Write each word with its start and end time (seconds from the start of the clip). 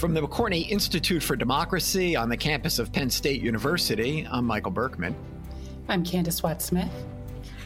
From 0.00 0.14
the 0.14 0.22
McCourtney 0.22 0.66
Institute 0.70 1.22
for 1.22 1.36
Democracy 1.36 2.16
on 2.16 2.30
the 2.30 2.36
campus 2.38 2.78
of 2.78 2.90
Penn 2.90 3.10
State 3.10 3.42
University, 3.42 4.26
I'm 4.30 4.46
Michael 4.46 4.70
Berkman. 4.70 5.14
I'm 5.90 6.02
Candis 6.02 6.42
Watt 6.42 6.62
Smith. 6.62 6.90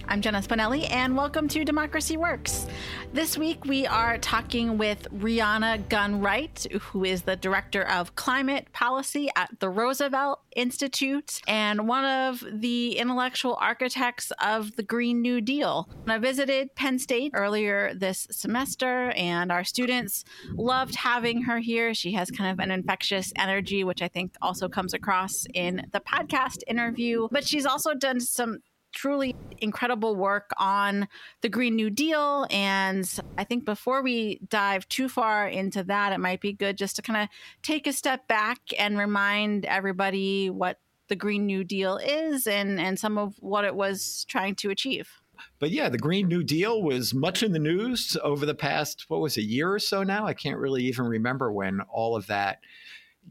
I'm 0.06 0.20
Jenna 0.20 0.42
Spinelli, 0.42 0.88
and 0.90 1.16
welcome 1.16 1.48
to 1.48 1.64
Democracy 1.64 2.16
Works. 2.16 2.66
This 3.14 3.38
week, 3.38 3.64
we 3.64 3.86
are 3.86 4.18
talking 4.18 4.76
with 4.76 5.08
Rhiana 5.10 5.88
Gunn 5.88 6.20
Wright, 6.20 6.66
who 6.80 7.04
is 7.04 7.22
the 7.22 7.36
Director 7.36 7.82
of 7.88 8.14
Climate 8.14 8.68
Policy 8.72 9.30
at 9.34 9.58
the 9.60 9.70
Roosevelt 9.70 10.40
Institute 10.54 11.40
and 11.48 11.88
one 11.88 12.04
of 12.04 12.44
the 12.52 12.98
intellectual 12.98 13.56
architects 13.60 14.30
of 14.42 14.76
the 14.76 14.82
Green 14.82 15.22
New 15.22 15.40
Deal. 15.40 15.88
I 16.06 16.18
visited 16.18 16.74
Penn 16.74 16.98
State 16.98 17.32
earlier 17.34 17.94
this 17.94 18.28
semester, 18.30 19.10
and 19.16 19.50
our 19.50 19.64
students 19.64 20.24
loved 20.52 20.96
having 20.96 21.42
her 21.42 21.58
here. 21.58 21.94
She 21.94 22.12
has 22.12 22.30
kind 22.30 22.52
of 22.52 22.62
an 22.62 22.70
infectious 22.70 23.32
energy, 23.36 23.84
which 23.84 24.02
I 24.02 24.08
think 24.08 24.36
also 24.42 24.68
comes 24.68 24.92
across 24.92 25.46
in 25.54 25.86
the 25.92 26.00
podcast 26.00 26.62
interview. 26.66 27.26
But 27.30 27.48
she's 27.48 27.66
also 27.66 27.94
done 27.94 28.20
some 28.20 28.58
truly 28.94 29.34
incredible 29.60 30.16
work 30.16 30.50
on 30.58 31.08
the 31.42 31.48
Green 31.48 31.76
New 31.76 31.90
Deal. 31.90 32.46
And 32.50 33.08
I 33.36 33.44
think 33.44 33.64
before 33.64 34.02
we 34.02 34.40
dive 34.48 34.88
too 34.88 35.08
far 35.08 35.48
into 35.48 35.84
that, 35.84 36.12
it 36.12 36.18
might 36.18 36.40
be 36.40 36.52
good 36.52 36.78
just 36.78 36.96
to 36.96 37.02
kind 37.02 37.22
of 37.22 37.28
take 37.62 37.86
a 37.86 37.92
step 37.92 38.26
back 38.28 38.58
and 38.78 38.96
remind 38.96 39.64
everybody 39.66 40.50
what 40.50 40.78
the 41.08 41.16
Green 41.16 41.46
New 41.46 41.64
Deal 41.64 41.98
is 41.98 42.46
and, 42.46 42.80
and 42.80 42.98
some 42.98 43.18
of 43.18 43.34
what 43.40 43.64
it 43.64 43.74
was 43.74 44.24
trying 44.28 44.54
to 44.56 44.70
achieve. 44.70 45.10
But 45.58 45.70
yeah, 45.70 45.88
the 45.88 45.98
Green 45.98 46.28
New 46.28 46.42
Deal 46.42 46.82
was 46.82 47.12
much 47.12 47.42
in 47.42 47.52
the 47.52 47.58
news 47.58 48.16
over 48.22 48.46
the 48.46 48.54
past, 48.54 49.06
what 49.08 49.20
was 49.20 49.36
it, 49.36 49.42
a 49.42 49.44
year 49.44 49.72
or 49.72 49.78
so 49.78 50.02
now? 50.02 50.26
I 50.26 50.32
can't 50.32 50.58
really 50.58 50.84
even 50.84 51.06
remember 51.06 51.52
when 51.52 51.80
all 51.82 52.16
of 52.16 52.26
that 52.28 52.60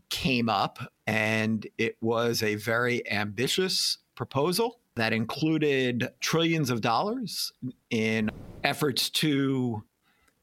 came 0.10 0.50
up. 0.50 0.80
And 1.08 1.66
it 1.78 1.98
was 2.02 2.44
a 2.44 2.56
very 2.56 3.10
ambitious 3.10 4.00
proposal 4.16 4.80
that 4.96 5.14
included 5.14 6.10
trillions 6.20 6.70
of 6.70 6.82
dollars 6.82 7.52
in 7.90 8.30
efforts 8.64 9.10
to 9.10 9.84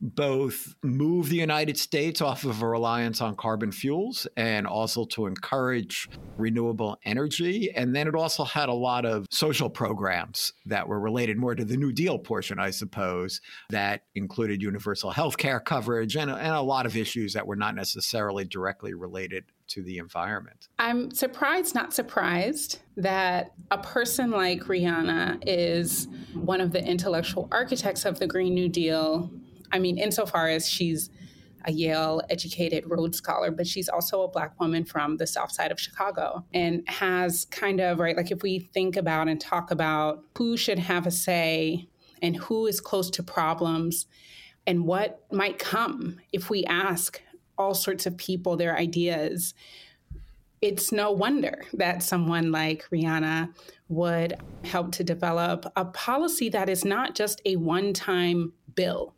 both 0.00 0.74
move 0.82 1.28
the 1.28 1.36
United 1.36 1.78
States 1.78 2.20
off 2.20 2.44
of 2.44 2.62
a 2.62 2.68
reliance 2.68 3.20
on 3.20 3.36
carbon 3.36 3.70
fuels 3.70 4.26
and 4.36 4.66
also 4.66 5.04
to 5.04 5.26
encourage 5.26 6.08
renewable 6.38 6.98
energy. 7.04 7.70
And 7.74 7.94
then 7.94 8.08
it 8.08 8.14
also 8.14 8.44
had 8.44 8.68
a 8.68 8.74
lot 8.74 9.04
of 9.04 9.26
social 9.30 9.68
programs 9.68 10.52
that 10.66 10.88
were 10.88 10.98
related 10.98 11.36
more 11.36 11.54
to 11.54 11.64
the 11.64 11.76
New 11.76 11.92
Deal 11.92 12.18
portion, 12.18 12.58
I 12.58 12.70
suppose, 12.70 13.40
that 13.68 14.04
included 14.14 14.62
universal 14.62 15.10
health 15.10 15.36
care 15.36 15.60
coverage 15.60 16.16
and, 16.16 16.30
and 16.30 16.54
a 16.54 16.62
lot 16.62 16.86
of 16.86 16.96
issues 16.96 17.34
that 17.34 17.46
were 17.46 17.56
not 17.56 17.74
necessarily 17.74 18.44
directly 18.44 18.94
related 18.94 19.44
to 19.68 19.82
the 19.82 19.98
environment. 19.98 20.68
I'm 20.78 21.10
surprised, 21.12 21.74
not 21.74 21.94
surprised, 21.94 22.80
that 22.96 23.52
a 23.70 23.78
person 23.78 24.30
like 24.30 24.62
Rhiana 24.62 25.42
is 25.46 26.08
one 26.34 26.60
of 26.60 26.72
the 26.72 26.84
intellectual 26.84 27.48
architects 27.52 28.04
of 28.04 28.18
the 28.18 28.26
Green 28.26 28.54
New 28.54 28.68
Deal. 28.68 29.30
I 29.72 29.78
mean, 29.78 29.98
insofar 29.98 30.48
as 30.48 30.68
she's 30.68 31.10
a 31.64 31.72
Yale 31.72 32.22
educated 32.30 32.84
Rhodes 32.86 33.18
Scholar, 33.18 33.50
but 33.50 33.66
she's 33.66 33.88
also 33.88 34.22
a 34.22 34.28
Black 34.28 34.58
woman 34.60 34.84
from 34.84 35.16
the 35.16 35.26
South 35.26 35.52
Side 35.52 35.70
of 35.70 35.80
Chicago 35.80 36.44
and 36.54 36.88
has 36.88 37.46
kind 37.50 37.80
of, 37.80 37.98
right, 37.98 38.16
like 38.16 38.30
if 38.30 38.42
we 38.42 38.58
think 38.58 38.96
about 38.96 39.28
and 39.28 39.40
talk 39.40 39.70
about 39.70 40.24
who 40.38 40.56
should 40.56 40.78
have 40.78 41.06
a 41.06 41.10
say 41.10 41.86
and 42.22 42.36
who 42.36 42.66
is 42.66 42.80
close 42.80 43.10
to 43.10 43.22
problems 43.22 44.06
and 44.66 44.86
what 44.86 45.24
might 45.32 45.58
come 45.58 46.20
if 46.32 46.50
we 46.50 46.64
ask 46.64 47.20
all 47.58 47.74
sorts 47.74 48.06
of 48.06 48.16
people 48.16 48.56
their 48.56 48.76
ideas, 48.76 49.54
it's 50.62 50.92
no 50.92 51.10
wonder 51.10 51.62
that 51.74 52.02
someone 52.02 52.52
like 52.52 52.84
Rhiana 52.90 53.52
would 53.88 54.34
help 54.64 54.92
to 54.92 55.04
develop 55.04 55.70
a 55.76 55.84
policy 55.84 56.48
that 56.50 56.68
is 56.68 56.84
not 56.84 57.14
just 57.14 57.40
a 57.44 57.56
one 57.56 57.92
time 57.92 58.52
bill. 58.74 59.14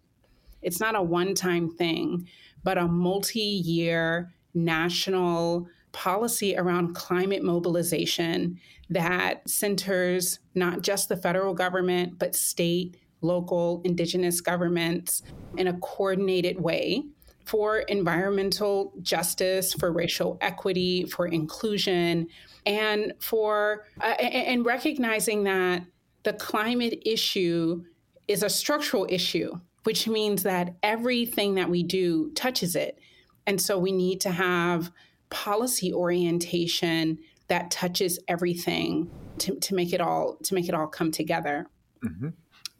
It's 0.62 0.80
not 0.80 0.96
a 0.96 1.02
one 1.02 1.34
time 1.34 1.70
thing, 1.70 2.28
but 2.62 2.78
a 2.78 2.86
multi 2.86 3.40
year 3.40 4.32
national 4.54 5.68
policy 5.92 6.56
around 6.56 6.94
climate 6.94 7.42
mobilization 7.42 8.58
that 8.90 9.48
centers 9.48 10.38
not 10.54 10.82
just 10.82 11.08
the 11.08 11.16
federal 11.16 11.54
government, 11.54 12.18
but 12.18 12.34
state, 12.34 12.96
local, 13.20 13.80
indigenous 13.84 14.40
governments 14.40 15.22
in 15.56 15.66
a 15.66 15.78
coordinated 15.78 16.60
way 16.60 17.04
for 17.44 17.78
environmental 17.80 18.92
justice, 19.02 19.74
for 19.74 19.92
racial 19.92 20.38
equity, 20.40 21.04
for 21.06 21.26
inclusion, 21.26 22.28
and 22.66 23.12
for 23.18 23.84
uh, 24.00 24.14
and 24.20 24.64
recognizing 24.64 25.44
that 25.44 25.84
the 26.22 26.32
climate 26.32 27.02
issue 27.04 27.82
is 28.28 28.42
a 28.42 28.48
structural 28.48 29.06
issue, 29.10 29.52
which 29.84 30.08
means 30.08 30.42
that 30.42 30.76
everything 30.82 31.54
that 31.56 31.68
we 31.68 31.82
do 31.82 32.30
touches 32.32 32.76
it. 32.76 32.98
And 33.46 33.60
so 33.60 33.78
we 33.78 33.92
need 33.92 34.20
to 34.22 34.30
have 34.30 34.92
policy 35.30 35.92
orientation 35.92 37.18
that 37.48 37.70
touches 37.70 38.18
everything 38.28 39.10
to, 39.38 39.56
to 39.56 39.74
make 39.74 39.92
it 39.92 40.00
all 40.00 40.36
to 40.44 40.54
make 40.54 40.68
it 40.68 40.74
all 40.74 40.86
come 40.86 41.10
together. 41.10 41.66
Mm-hmm. 42.04 42.28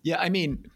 Yeah, 0.02 0.20
I 0.20 0.28
mean, 0.28 0.66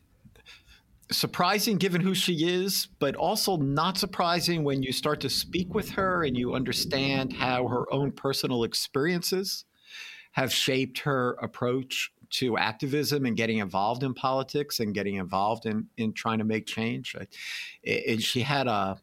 surprising 1.11 1.77
given 1.77 2.01
who 2.01 2.15
she 2.15 2.49
is, 2.49 2.89
but 2.99 3.15
also 3.15 3.57
not 3.57 3.99
surprising 3.99 4.65
when 4.65 4.83
you 4.83 4.93
start 4.93 5.21
to 5.21 5.31
speak 5.31 5.75
with 5.75 5.91
her 5.91 6.25
and 6.25 6.37
you 6.37 6.55
understand 6.55 7.33
how 7.33 7.69
her 7.69 7.93
own 7.93 8.13
personal 8.13 8.65
experiences 8.65 9.65
have 10.33 10.53
shaped 10.53 11.01
her 11.01 11.37
approach 11.41 12.11
to 12.31 12.59
activism 12.59 13.27
and 13.27 13.37
getting 13.37 13.59
involved 13.59 14.03
in 14.03 14.15
politics 14.15 14.81
and 14.81 14.95
getting 14.95 15.17
involved 15.17 15.67
in, 15.67 15.87
in 15.97 16.13
trying 16.13 16.39
to 16.39 16.45
make 16.45 16.67
change. 16.67 17.15
And 17.85 18.23
she 18.23 18.43
had 18.43 18.67
a 18.67 19.01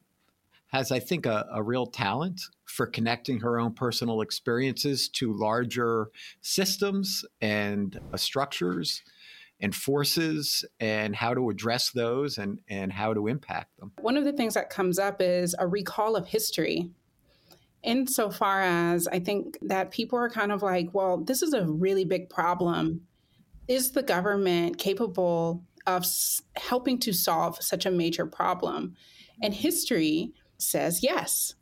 has, 0.73 0.91
I 0.91 0.99
think, 0.99 1.27
a, 1.27 1.47
a 1.53 1.61
real 1.61 1.85
talent 1.85 2.41
for 2.65 2.87
connecting 2.87 3.39
her 3.41 3.59
own 3.59 3.73
personal 3.73 4.21
experiences 4.21 5.07
to 5.09 5.31
larger 5.31 6.09
systems 6.41 7.23
and 7.41 7.99
uh, 8.11 8.17
structures 8.17 9.03
and 9.61 9.75
forces 9.75 10.65
and 10.79 11.15
how 11.15 11.35
to 11.35 11.51
address 11.51 11.91
those 11.91 12.39
and, 12.39 12.59
and 12.67 12.91
how 12.91 13.13
to 13.13 13.27
impact 13.27 13.77
them. 13.77 13.91
One 14.01 14.17
of 14.17 14.25
the 14.25 14.33
things 14.33 14.55
that 14.55 14.71
comes 14.71 14.97
up 14.97 15.21
is 15.21 15.55
a 15.59 15.67
recall 15.67 16.15
of 16.15 16.27
history. 16.27 16.89
Insofar 17.83 18.61
as 18.61 19.07
I 19.07 19.19
think 19.19 19.59
that 19.61 19.91
people 19.91 20.17
are 20.17 20.29
kind 20.29 20.51
of 20.51 20.63
like, 20.63 20.89
well, 20.91 21.17
this 21.17 21.43
is 21.43 21.53
a 21.53 21.65
really 21.65 22.03
big 22.03 22.29
problem. 22.29 23.01
Is 23.67 23.91
the 23.91 24.03
government 24.03 24.77
capable 24.77 25.63
of 25.87 26.05
helping 26.55 26.99
to 26.99 27.13
solve 27.13 27.61
such 27.61 27.85
a 27.85 27.91
major 27.91 28.25
problem? 28.25 28.95
And 29.41 29.53
history 29.53 30.33
says 30.57 31.03
yes. 31.03 31.55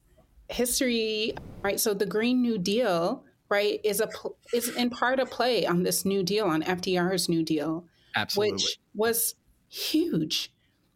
History, 0.50 1.34
right? 1.62 1.80
So 1.80 1.94
the 1.94 2.06
Green 2.06 2.42
New 2.42 2.58
Deal 2.58 3.24
right, 3.52 3.82
is 3.84 4.00
a 4.00 4.10
is 4.54 4.70
in 4.70 4.90
part 4.90 5.20
a 5.20 5.26
play 5.26 5.68
on 5.68 5.84
this 5.84 6.06
New 6.06 6.24
Deal, 6.24 6.48
on 6.48 6.64
FDR's 6.64 7.30
New 7.30 7.44
Deal, 7.44 7.86
Absolutely. 8.16 8.54
which 8.54 8.80
was 8.96 9.36
huge. 9.70 10.52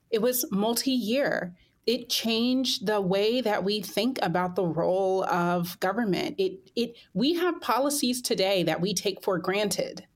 It 0.10 0.22
was 0.22 0.46
multi-year. 0.52 1.54
It 1.86 2.10
changed 2.10 2.88
the 2.88 3.02
way 3.02 3.42
that 3.42 3.64
we 3.64 3.82
think 3.82 4.18
about 4.24 4.56
the 4.56 4.66
role 4.66 5.26
of 5.26 5.80
government. 5.82 6.36
It 6.40 6.72
it 6.76 6.96
we 7.14 7.36
have 7.36 7.62
policies 7.62 8.22
today 8.22 8.64
that 8.64 8.82
we 8.82 8.94
take 8.94 9.22
for 9.22 9.38
granted 9.38 10.08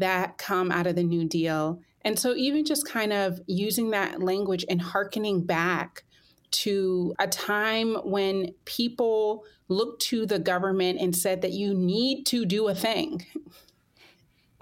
that 0.00 0.38
come 0.38 0.70
out 0.70 0.86
of 0.86 0.96
the 0.96 1.02
New 1.02 1.24
Deal. 1.24 1.80
And 2.02 2.18
so 2.18 2.34
even 2.34 2.64
just 2.64 2.86
kind 2.86 3.12
of 3.12 3.40
using 3.46 3.90
that 3.90 4.20
language 4.20 4.64
and 4.68 4.80
harkening 4.80 5.44
back 5.44 6.04
to 6.50 7.14
a 7.18 7.28
time 7.28 7.94
when 7.96 8.52
people 8.64 9.44
looked 9.68 10.02
to 10.02 10.26
the 10.26 10.38
government 10.38 11.00
and 11.00 11.14
said 11.14 11.42
that 11.42 11.52
you 11.52 11.74
need 11.74 12.24
to 12.26 12.44
do 12.44 12.68
a 12.68 12.74
thing. 12.74 13.24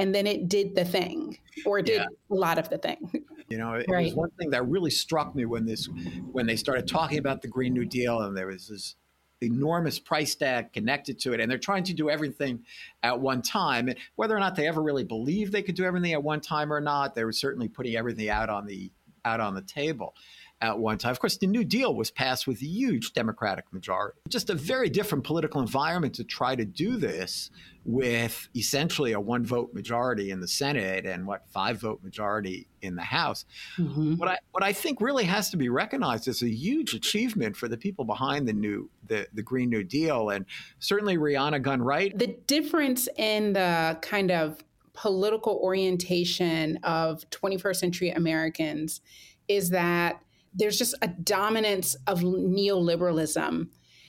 And 0.00 0.14
then 0.14 0.28
it 0.28 0.48
did 0.48 0.76
the 0.76 0.84
thing 0.84 1.38
or 1.66 1.82
did 1.82 1.96
yeah. 2.02 2.06
a 2.30 2.34
lot 2.34 2.56
of 2.56 2.70
the 2.70 2.78
thing. 2.78 3.10
You 3.48 3.58
know, 3.58 3.72
it 3.72 3.86
right. 3.88 4.04
was 4.04 4.14
one 4.14 4.30
thing 4.38 4.50
that 4.50 4.64
really 4.68 4.90
struck 4.92 5.34
me 5.34 5.44
when 5.44 5.66
this 5.66 5.88
when 6.30 6.46
they 6.46 6.54
started 6.54 6.86
talking 6.86 7.18
about 7.18 7.42
the 7.42 7.48
Green 7.48 7.74
New 7.74 7.84
Deal 7.84 8.20
and 8.20 8.36
there 8.36 8.46
was 8.46 8.68
this 8.68 8.94
enormous 9.40 9.98
price 9.98 10.34
tag 10.34 10.72
connected 10.72 11.18
to 11.20 11.32
it 11.32 11.40
and 11.40 11.50
they're 11.50 11.58
trying 11.58 11.84
to 11.84 11.94
do 11.94 12.10
everything 12.10 12.64
at 13.02 13.20
one 13.20 13.42
time. 13.42 13.88
And 13.88 13.98
whether 14.16 14.36
or 14.36 14.40
not 14.40 14.56
they 14.56 14.66
ever 14.66 14.82
really 14.82 15.04
believed 15.04 15.52
they 15.52 15.62
could 15.62 15.76
do 15.76 15.84
everything 15.84 16.12
at 16.12 16.22
one 16.22 16.40
time 16.40 16.72
or 16.72 16.80
not 16.80 17.14
they 17.14 17.24
were 17.24 17.32
certainly 17.32 17.68
putting 17.68 17.96
everything 17.96 18.28
out 18.28 18.50
on 18.50 18.66
the 18.66 18.90
out 19.24 19.40
on 19.40 19.54
the 19.54 19.62
table 19.62 20.14
at 20.60 20.78
one 20.78 20.98
time. 20.98 21.12
Of 21.12 21.20
course, 21.20 21.36
the 21.36 21.46
New 21.46 21.64
Deal 21.64 21.94
was 21.94 22.10
passed 22.10 22.46
with 22.46 22.60
a 22.62 22.66
huge 22.66 23.12
Democratic 23.12 23.72
majority. 23.72 24.18
Just 24.28 24.50
a 24.50 24.54
very 24.54 24.88
different 24.88 25.24
political 25.24 25.60
environment 25.60 26.14
to 26.14 26.24
try 26.24 26.56
to 26.56 26.64
do 26.64 26.96
this 26.96 27.50
with 27.84 28.48
essentially 28.56 29.12
a 29.12 29.20
one 29.20 29.46
vote 29.46 29.72
majority 29.72 30.30
in 30.30 30.40
the 30.40 30.48
Senate 30.48 31.06
and 31.06 31.26
what 31.26 31.48
five 31.48 31.80
vote 31.80 32.02
majority 32.02 32.66
in 32.82 32.96
the 32.96 33.02
House. 33.02 33.44
Mm-hmm. 33.78 34.16
What 34.16 34.28
I 34.28 34.38
what 34.50 34.64
I 34.64 34.72
think 34.72 35.00
really 35.00 35.24
has 35.24 35.50
to 35.50 35.56
be 35.56 35.68
recognized 35.68 36.28
as 36.28 36.42
a 36.42 36.50
huge 36.50 36.92
achievement 36.92 37.56
for 37.56 37.68
the 37.68 37.76
people 37.76 38.04
behind 38.04 38.48
the 38.48 38.52
new 38.52 38.90
the, 39.06 39.26
the 39.32 39.42
Green 39.42 39.70
New 39.70 39.84
Deal 39.84 40.30
and 40.30 40.44
certainly 40.80 41.16
Rhiana 41.16 41.62
Gunn 41.62 41.82
Wright. 41.82 42.16
The 42.18 42.36
difference 42.46 43.08
in 43.16 43.52
the 43.52 43.98
kind 44.02 44.30
of 44.30 44.62
political 44.92 45.60
orientation 45.62 46.78
of 46.82 47.28
21st 47.30 47.76
century 47.76 48.10
Americans 48.10 49.00
is 49.46 49.70
that 49.70 50.20
there's 50.58 50.78
just 50.78 50.94
a 51.02 51.08
dominance 51.08 51.96
of 52.06 52.20
neoliberalism 52.20 53.68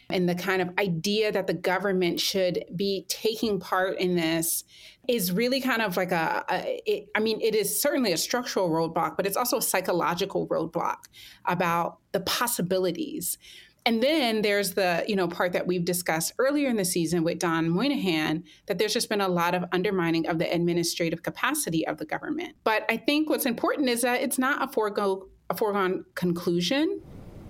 and 0.10 0.28
the 0.28 0.36
kind 0.36 0.62
of 0.62 0.70
idea 0.80 1.32
that 1.32 1.48
the 1.48 1.54
government 1.54 2.20
should 2.20 2.66
be 2.76 3.06
taking 3.08 3.60
part 3.60 4.00
in 4.00 4.16
this 4.16 4.64
is 5.08 5.32
really 5.32 5.62
kind 5.62 5.82
of 5.82 5.98
like 5.98 6.12
a, 6.12 6.44
a 6.50 6.82
it, 6.86 7.10
I 7.16 7.20
mean, 7.20 7.40
it 7.42 7.56
is 7.56 7.82
certainly 7.82 8.12
a 8.12 8.18
structural 8.18 8.70
roadblock, 8.70 9.16
but 9.16 9.26
it's 9.26 9.38
also 9.38 9.58
a 9.58 9.62
psychological 9.62 10.48
roadblock 10.48 10.98
about 11.46 12.00
the 12.12 12.20
possibilities. 12.22 13.38
And 13.86 14.04
then 14.04 14.42
there's 14.42 14.74
the, 14.74 15.06
you 15.08 15.16
know, 15.16 15.28
part 15.28 15.54
that 15.54 15.66
we've 15.66 15.86
discussed 15.86 16.34
earlier 16.38 16.70
in 16.70 16.76
the 16.76 16.86
season 16.86 17.24
with 17.24 17.40
Don 17.40 17.70
Moynihan 17.70 18.44
that 18.68 18.78
there's 18.78 18.94
just 18.94 19.10
been 19.10 19.22
a 19.22 19.28
lot 19.28 19.56
of 19.56 19.64
undermining 19.72 20.28
of 20.28 20.38
the 20.38 20.52
administrative 20.52 21.24
capacity 21.24 21.88
of 21.88 21.98
the 21.98 22.06
government. 22.06 22.56
But 22.64 22.84
I 22.90 22.98
think 22.98 23.30
what's 23.30 23.46
important 23.46 23.90
is 23.90 24.02
that 24.02 24.22
it's 24.22 24.38
not 24.38 24.68
a 24.68 24.72
forego 24.72 25.30
a 25.50 25.56
foregone 25.56 26.06
conclusion 26.16 27.02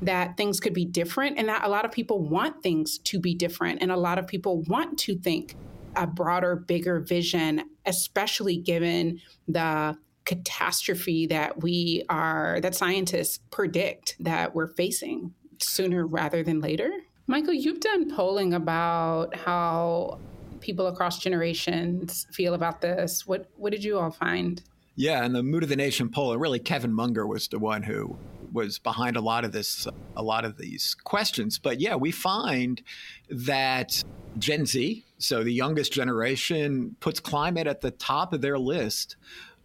that 0.01 0.37
things 0.37 0.59
could 0.59 0.73
be 0.73 0.85
different 0.85 1.37
and 1.37 1.49
that 1.49 1.63
a 1.65 1.69
lot 1.69 1.85
of 1.85 1.91
people 1.91 2.21
want 2.21 2.63
things 2.63 2.99
to 2.99 3.19
be 3.19 3.33
different 3.33 3.81
and 3.81 3.91
a 3.91 3.97
lot 3.97 4.17
of 4.17 4.27
people 4.27 4.61
want 4.63 4.97
to 4.97 5.17
think 5.17 5.55
a 5.95 6.07
broader 6.07 6.55
bigger 6.55 6.99
vision 6.99 7.61
especially 7.85 8.57
given 8.57 9.19
the 9.47 9.97
catastrophe 10.29 11.25
that 11.25 11.63
we 11.63 12.03
are 12.07 12.59
that 12.61 12.75
scientists 12.75 13.39
predict 13.49 14.15
that 14.19 14.53
we're 14.53 14.67
facing 14.67 15.33
sooner 15.57 16.05
rather 16.05 16.43
than 16.43 16.59
later. 16.59 16.91
Michael 17.25 17.53
you've 17.53 17.79
done 17.79 18.15
polling 18.15 18.53
about 18.53 19.35
how 19.35 20.19
people 20.59 20.85
across 20.87 21.17
generations 21.17 22.27
feel 22.31 22.53
about 22.53 22.79
this. 22.81 23.25
What 23.25 23.49
what 23.55 23.71
did 23.71 23.83
you 23.83 23.97
all 23.97 24.11
find 24.11 24.61
yeah, 24.99 25.23
and 25.23 25.33
the 25.33 25.41
Mood 25.41 25.63
of 25.63 25.69
the 25.69 25.77
Nation 25.77 26.09
poll, 26.09 26.33
and 26.33 26.41
really 26.41 26.59
Kevin 26.59 26.91
Munger 26.91 27.25
was 27.25 27.47
the 27.47 27.57
one 27.57 27.83
who 27.83 28.17
was 28.51 28.79
behind 28.79 29.15
a 29.15 29.21
lot 29.21 29.45
of 29.45 29.53
this, 29.53 29.87
a 30.17 30.21
lot 30.21 30.43
of 30.43 30.57
these 30.57 30.93
questions. 30.93 31.57
But 31.57 31.79
yeah, 31.79 31.95
we 31.95 32.11
find 32.11 32.81
that 33.29 34.03
Gen 34.37 34.65
Z, 34.65 35.05
so 35.17 35.41
the 35.41 35.53
youngest 35.53 35.93
generation, 35.93 36.97
puts 36.99 37.21
climate 37.21 37.65
at 37.65 37.79
the 37.79 37.91
top 37.91 38.33
of 38.33 38.41
their 38.41 38.59
list 38.59 39.15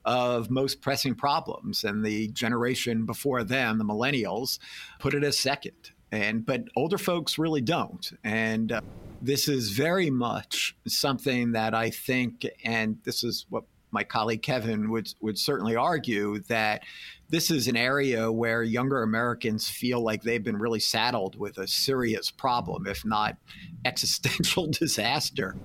of 0.05 0.51
most 0.51 0.81
pressing 0.81 1.17
problems, 1.17 1.83
and 1.83 2.05
the 2.05 2.29
generation 2.29 3.05
before 3.05 3.43
them, 3.43 3.79
the 3.79 3.85
millennials, 3.85 4.61
put 5.01 5.15
it 5.15 5.25
as 5.25 5.37
second. 5.37 5.91
And 6.13 6.47
but 6.47 6.67
older 6.77 6.99
folks 6.99 7.39
really 7.39 7.61
don't, 7.61 8.13
and. 8.23 8.71
Uh, 8.71 8.83
this 9.23 9.49
is 9.49 9.71
very 9.71 10.11
much 10.11 10.77
something 10.87 11.53
that 11.53 11.73
I 11.73 11.89
think, 11.89 12.47
and 12.63 12.99
this 13.05 13.25
is 13.25 13.47
what 13.49 13.65
my 13.95 14.05
colleague 14.05 14.43
Kevin 14.43 14.91
would 14.91 15.15
would 15.21 15.39
certainly 15.39 15.77
argue 15.77 16.41
that 16.49 16.83
this 17.31 17.51
is 17.51 17.69
an 17.69 17.77
area 17.77 18.31
where 18.31 18.63
younger 18.63 19.03
Americans 19.03 19.69
feel 19.69 20.03
like 20.03 20.23
they've 20.23 20.43
been 20.43 20.59
really 20.59 20.81
saddled 20.81 21.39
with 21.39 21.57
a 21.57 21.67
serious 21.67 22.31
problem, 22.31 22.87
if 22.87 23.05
not 23.05 23.37
existential 23.85 24.67
disaster, 24.71 25.57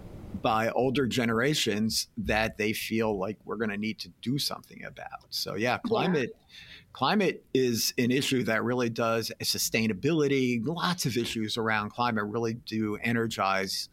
by 0.42 0.70
older 0.70 1.08
generations 1.08 2.08
that 2.18 2.58
they 2.58 2.72
feel 2.72 3.20
like 3.20 3.38
we're 3.44 3.58
going 3.58 3.72
to 3.72 3.78
need 3.78 4.00
to 4.00 4.10
do 4.22 4.38
something 4.38 4.86
about. 4.86 5.26
So 5.30 5.56
yeah, 5.56 5.80
climate. 5.80 6.30
Yeah. 6.34 6.46
Climate 6.92 7.46
is 7.54 7.94
an 8.00 8.10
issue 8.10 8.44
that 8.44 8.64
really 8.64 8.90
does 8.90 9.32
sustainability. 9.44 10.60
Lots 10.66 11.06
of 11.06 11.18
issues 11.18 11.56
around 11.56 11.92
climate 11.92 12.26
really 12.26 12.56
do 12.56 12.98
energize 13.04 13.90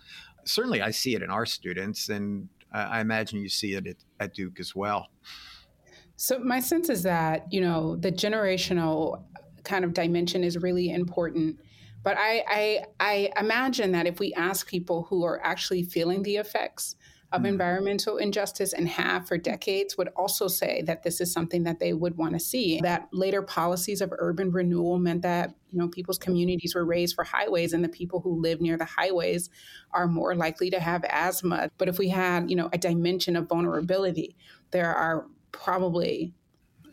certainly 0.46 0.80
I 0.80 0.92
see 0.92 1.14
it 1.14 1.22
in 1.22 1.30
our 1.30 1.44
students, 1.44 2.08
and 2.08 2.48
I 2.84 3.00
imagine 3.00 3.40
you 3.40 3.48
see 3.48 3.74
it 3.74 3.86
at, 3.86 3.96
at 4.20 4.34
Duke 4.34 4.60
as 4.60 4.74
well. 4.74 5.08
So 6.16 6.38
my 6.38 6.60
sense 6.60 6.88
is 6.88 7.02
that 7.02 7.52
you 7.52 7.60
know 7.60 7.96
the 7.96 8.12
generational 8.12 9.24
kind 9.64 9.84
of 9.84 9.92
dimension 9.92 10.44
is 10.44 10.56
really 10.58 10.90
important. 10.90 11.58
But 12.02 12.16
I, 12.18 12.44
I, 12.48 12.84
I 13.00 13.32
imagine 13.40 13.90
that 13.92 14.06
if 14.06 14.20
we 14.20 14.32
ask 14.34 14.68
people 14.68 15.08
who 15.10 15.24
are 15.24 15.44
actually 15.44 15.82
feeling 15.82 16.22
the 16.22 16.36
effects 16.36 16.94
of 17.32 17.42
mm. 17.42 17.48
environmental 17.48 18.18
injustice 18.18 18.72
and 18.72 18.88
have 18.88 19.26
for 19.26 19.36
decades 19.36 19.96
would 19.96 20.08
also 20.16 20.48
say 20.48 20.82
that 20.82 21.02
this 21.02 21.20
is 21.20 21.32
something 21.32 21.64
that 21.64 21.80
they 21.80 21.92
would 21.92 22.16
want 22.16 22.34
to 22.34 22.38
see. 22.38 22.80
That 22.80 23.08
later 23.12 23.42
policies 23.42 24.00
of 24.00 24.12
urban 24.18 24.50
renewal 24.50 24.98
meant 24.98 25.22
that 25.22 25.54
you 25.70 25.78
know 25.78 25.88
people's 25.88 26.18
communities 26.18 26.74
were 26.74 26.84
razed 26.84 27.14
for 27.14 27.24
highways, 27.24 27.72
and 27.72 27.82
the 27.82 27.88
people 27.88 28.20
who 28.20 28.40
live 28.40 28.60
near 28.60 28.76
the 28.76 28.84
highways 28.84 29.50
are 29.92 30.06
more 30.06 30.34
likely 30.34 30.70
to 30.70 30.80
have 30.80 31.04
asthma. 31.04 31.70
But 31.78 31.88
if 31.88 31.98
we 31.98 32.08
had 32.08 32.48
you 32.50 32.56
know 32.56 32.68
a 32.72 32.78
dimension 32.78 33.36
of 33.36 33.48
vulnerability, 33.48 34.36
there 34.70 34.94
are 34.94 35.26
probably 35.52 36.32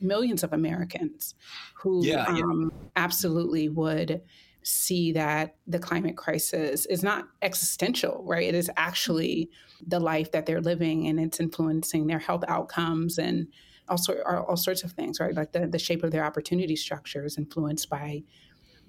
millions 0.01 0.43
of 0.43 0.53
Americans 0.53 1.35
who 1.75 2.05
yeah, 2.05 2.25
yeah. 2.35 2.43
Um, 2.43 2.71
absolutely 2.95 3.69
would 3.69 4.21
see 4.63 5.11
that 5.13 5.55
the 5.67 5.79
climate 5.79 6.17
crisis 6.17 6.85
is 6.85 7.03
not 7.03 7.27
existential, 7.41 8.23
right? 8.25 8.47
It 8.47 8.55
is 8.55 8.71
actually 8.77 9.49
mm-hmm. 9.49 9.89
the 9.89 9.99
life 9.99 10.31
that 10.31 10.45
they're 10.45 10.61
living 10.61 11.07
and 11.07 11.19
it's 11.19 11.39
influencing 11.39 12.07
their 12.07 12.19
health 12.19 12.43
outcomes 12.47 13.17
and 13.17 13.47
also 13.89 14.21
all 14.23 14.55
sorts 14.55 14.83
of 14.83 14.91
things, 14.93 15.19
right? 15.19 15.35
Like 15.35 15.51
the, 15.51 15.67
the 15.67 15.79
shape 15.79 16.03
of 16.03 16.11
their 16.11 16.23
opportunity 16.23 16.75
structure 16.75 17.25
is 17.25 17.37
influenced 17.37 17.89
by 17.89 18.23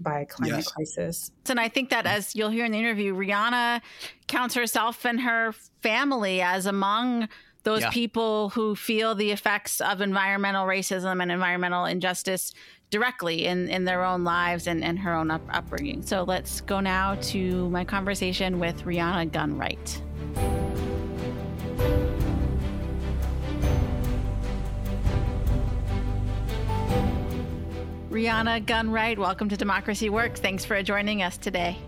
by 0.00 0.24
climate 0.24 0.56
yes. 0.56 0.72
crisis. 0.72 1.30
And 1.48 1.60
I 1.60 1.68
think 1.68 1.90
that 1.90 2.04
mm-hmm. 2.04 2.16
as 2.16 2.34
you'll 2.34 2.50
hear 2.50 2.64
in 2.64 2.72
the 2.72 2.78
interview, 2.78 3.14
Rhiana 3.14 3.80
counts 4.26 4.54
herself 4.54 5.06
and 5.06 5.20
her 5.20 5.52
family 5.82 6.40
as 6.40 6.66
among 6.66 7.28
those 7.64 7.80
yeah. 7.80 7.90
people 7.90 8.50
who 8.50 8.76
feel 8.76 9.14
the 9.14 9.30
effects 9.32 9.80
of 9.80 10.00
environmental 10.00 10.66
racism 10.66 11.20
and 11.20 11.32
environmental 11.32 11.86
injustice 11.86 12.52
directly 12.90 13.46
in, 13.46 13.68
in 13.68 13.84
their 13.84 14.04
own 14.04 14.22
lives 14.22 14.66
and, 14.66 14.84
and 14.84 14.98
her 14.98 15.14
own 15.14 15.30
up, 15.30 15.42
upbringing. 15.50 16.02
So 16.02 16.22
let's 16.22 16.60
go 16.60 16.80
now 16.80 17.16
to 17.16 17.68
my 17.70 17.84
conversation 17.84 18.60
with 18.60 18.84
Rhiana 18.84 19.32
Gunn 19.32 19.56
Wright. 19.56 20.02
Rhiana 28.10 28.64
Gunn 28.64 28.90
Wright, 28.90 29.18
welcome 29.18 29.48
to 29.48 29.56
Democracy 29.56 30.10
Works. 30.10 30.38
Thanks 30.38 30.64
for 30.64 30.80
joining 30.82 31.22
us 31.22 31.38
today. 31.38 31.78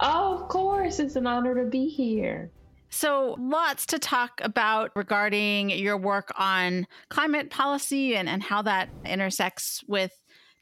Oh, 0.00 0.38
of 0.38 0.48
course. 0.48 1.00
It's 1.00 1.16
an 1.16 1.26
honor 1.26 1.54
to 1.56 1.68
be 1.68 1.88
here. 1.88 2.50
So, 2.94 3.34
lots 3.40 3.86
to 3.86 3.98
talk 3.98 4.40
about 4.40 4.92
regarding 4.94 5.70
your 5.70 5.96
work 5.96 6.30
on 6.38 6.86
climate 7.08 7.50
policy 7.50 8.14
and, 8.14 8.28
and 8.28 8.40
how 8.40 8.62
that 8.62 8.88
intersects 9.04 9.82
with 9.88 10.12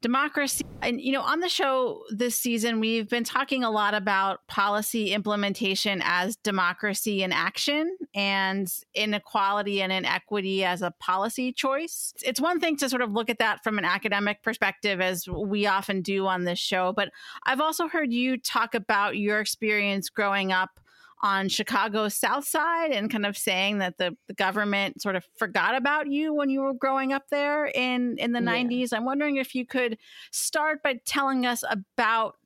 democracy. 0.01 0.65
And, 0.81 0.99
you 0.99 1.13
know, 1.13 1.21
on 1.21 1.41
the 1.41 1.51
show 1.51 2.05
this 2.09 2.35
season, 2.35 2.81
we've 2.81 3.07
been 3.07 3.23
talking 3.23 3.65
a 3.65 3.71
lot 3.71 3.93
about 3.93 4.47
policy 4.49 5.13
implementation 5.13 6.01
as 6.03 6.37
democracy 6.37 7.23
in 7.23 7.33
action 7.33 7.99
and 8.15 8.67
inequality 8.95 9.83
and 9.83 9.93
inequity 9.93 10.65
as 10.65 10.81
a 10.81 10.91
policy 11.01 11.53
choice. 11.53 12.15
It's 12.25 12.41
one 12.41 12.61
thing 12.61 12.79
to 12.79 12.89
sort 12.89 13.03
of 13.03 13.13
look 13.13 13.29
at 13.29 13.41
that 13.41 13.63
from 13.63 13.77
an 13.77 13.85
academic 13.85 14.43
perspective, 14.43 15.03
as 15.03 15.29
we 15.29 15.67
often 15.67 16.01
do 16.01 16.27
on 16.27 16.45
this 16.45 16.59
show, 16.59 16.95
but 16.95 17.11
I've 17.45 17.61
also 17.61 17.89
heard 17.89 18.11
you 18.11 18.39
talk 18.39 18.75
about 18.75 19.19
your 19.19 19.39
experience 19.39 20.09
growing 20.09 20.51
up 20.51 20.81
on 21.23 21.49
Chicago's 21.49 22.15
South 22.15 22.47
Side 22.47 22.91
and 22.91 23.11
kind 23.11 23.25
of 23.25 23.37
saying 23.37 23.79
that 23.79 23.99
the, 23.99 24.17
the 24.27 24.35
government 24.35 25.01
sort 25.01 25.17
of 25.17 25.25
forgot 25.37 25.77
about 25.77 26.09
you 26.09 26.35
when 26.35 26.51
you 26.51 26.61
were 26.61 26.75
growing 26.75 27.13
up 27.13 27.29
there 27.31 27.67
in, 27.67 28.17
in 28.19 28.33
the 28.33 28.43
yeah. 28.43 28.63
90s. 28.63 28.93
I'm 28.93 29.05
wondering 29.05 29.37
if 29.37 29.55
you 29.55 29.65
could 29.65 29.99
start 30.33 30.83
by 30.83 31.01
telling 31.05 31.47
us 31.47 31.63
about 31.71 32.37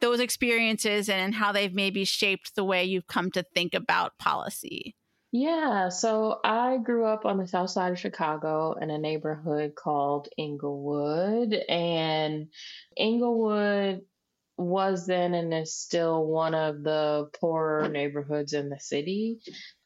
those 0.00 0.20
experiences 0.20 1.08
and 1.08 1.34
how 1.34 1.52
they've 1.52 1.74
maybe 1.74 2.04
shaped 2.04 2.54
the 2.54 2.64
way 2.64 2.84
you've 2.84 3.06
come 3.06 3.30
to 3.32 3.42
think 3.54 3.74
about 3.74 4.18
policy. 4.18 4.94
Yeah, 5.30 5.90
so 5.90 6.40
I 6.42 6.78
grew 6.78 7.04
up 7.04 7.26
on 7.26 7.36
the 7.36 7.46
south 7.46 7.70
side 7.70 7.92
of 7.92 7.98
Chicago 7.98 8.72
in 8.80 8.88
a 8.88 8.96
neighborhood 8.96 9.74
called 9.74 10.28
Englewood. 10.38 11.52
And 11.68 12.48
Englewood 12.96 14.02
was 14.58 15.06
then 15.06 15.34
and 15.34 15.54
is 15.54 15.74
still 15.74 16.24
one 16.26 16.54
of 16.54 16.82
the 16.82 17.28
poorer 17.40 17.88
neighborhoods 17.88 18.52
in 18.52 18.68
the 18.68 18.80
city. 18.80 19.38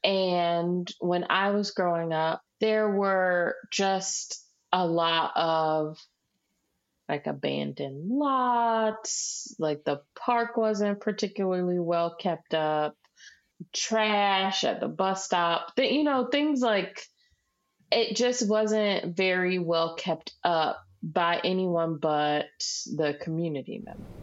And 0.03 0.91
when 0.99 1.27
I 1.31 1.51
was 1.51 1.73
growing 1.73 2.13
up, 2.13 2.43
there 2.61 2.89
were 2.89 3.57
just 3.71 4.43
a 4.73 4.87
lot 4.87 5.33
of 5.37 5.99
like 7.09 7.27
abandoned 7.27 8.09
lots, 8.09 9.55
like 9.59 9.85
the 9.85 10.01
park 10.15 10.57
wasn't 10.57 11.01
particularly 11.01 11.79
well 11.79 12.15
kept 12.19 12.55
up, 12.55 12.97
trash 13.75 14.65
at 14.65 14.81
the 14.81 14.89
bus 14.89 15.25
stop, 15.25 15.77
th- 15.77 15.93
you 15.93 16.05
know, 16.05 16.29
things 16.29 16.61
like 16.61 17.03
it 17.91 18.17
just 18.17 18.49
wasn't 18.49 19.15
very 19.15 19.59
well 19.59 19.97
kept 19.97 20.33
up 20.43 20.83
by 21.03 21.41
anyone 21.45 21.99
but 22.01 22.47
the 22.97 23.19
community 23.21 23.83
member. 23.85 24.22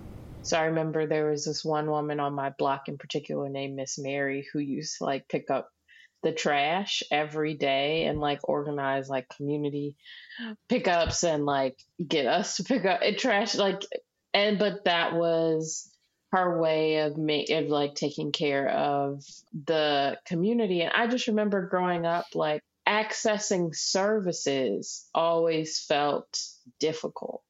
So 0.49 0.57
I 0.57 0.63
remember 0.63 1.05
there 1.05 1.29
was 1.29 1.45
this 1.45 1.63
one 1.63 1.91
woman 1.91 2.19
on 2.19 2.33
my 2.33 2.49
block 2.49 2.87
in 2.87 2.97
particular 2.97 3.49
named 3.49 3.75
Miss 3.75 3.99
Mary 3.99 4.47
who 4.51 4.57
used 4.57 4.97
to 4.97 5.03
like 5.03 5.27
pick 5.27 5.51
up 5.51 5.69
the 6.23 6.31
trash 6.31 7.03
every 7.11 7.53
day 7.53 8.05
and 8.05 8.19
like 8.19 8.39
organize 8.49 9.09
like 9.09 9.29
community 9.29 9.95
pickups 10.67 11.23
and 11.23 11.45
like 11.45 11.77
get 12.03 12.25
us 12.25 12.55
to 12.55 12.63
pick 12.63 12.83
up 12.83 13.01
eh, 13.03 13.13
trash 13.15 13.53
like 13.53 13.83
and 14.33 14.57
but 14.57 14.85
that 14.85 15.13
was 15.13 15.87
her 16.31 16.59
way 16.59 17.01
of 17.01 17.15
ma- 17.15 17.43
of 17.51 17.67
like 17.67 17.93
taking 17.93 18.31
care 18.31 18.69
of 18.69 19.23
the 19.67 20.17
community. 20.25 20.81
And 20.81 20.91
i 20.95 21.05
just 21.05 21.27
remember 21.27 21.67
growing 21.67 22.07
up 22.07 22.25
like 22.33 22.63
accessing 22.87 23.75
services 23.75 25.07
always 25.13 25.79
felt 25.79 26.41
difficult 26.79 27.43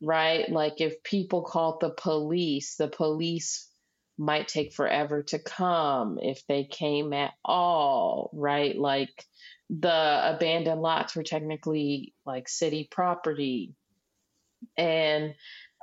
right 0.00 0.50
like 0.50 0.80
if 0.80 1.02
people 1.02 1.42
called 1.42 1.80
the 1.80 1.90
police 1.90 2.76
the 2.76 2.88
police 2.88 3.68
might 4.18 4.48
take 4.48 4.72
forever 4.72 5.22
to 5.22 5.38
come 5.38 6.18
if 6.20 6.44
they 6.48 6.64
came 6.64 7.12
at 7.12 7.32
all, 7.44 8.30
right? 8.34 8.76
Like 8.76 9.24
the 9.70 10.34
abandoned 10.34 10.82
lots 10.82 11.14
were 11.14 11.22
technically 11.22 12.14
like 12.26 12.48
city 12.48 12.88
property. 12.90 13.74
And 14.76 15.34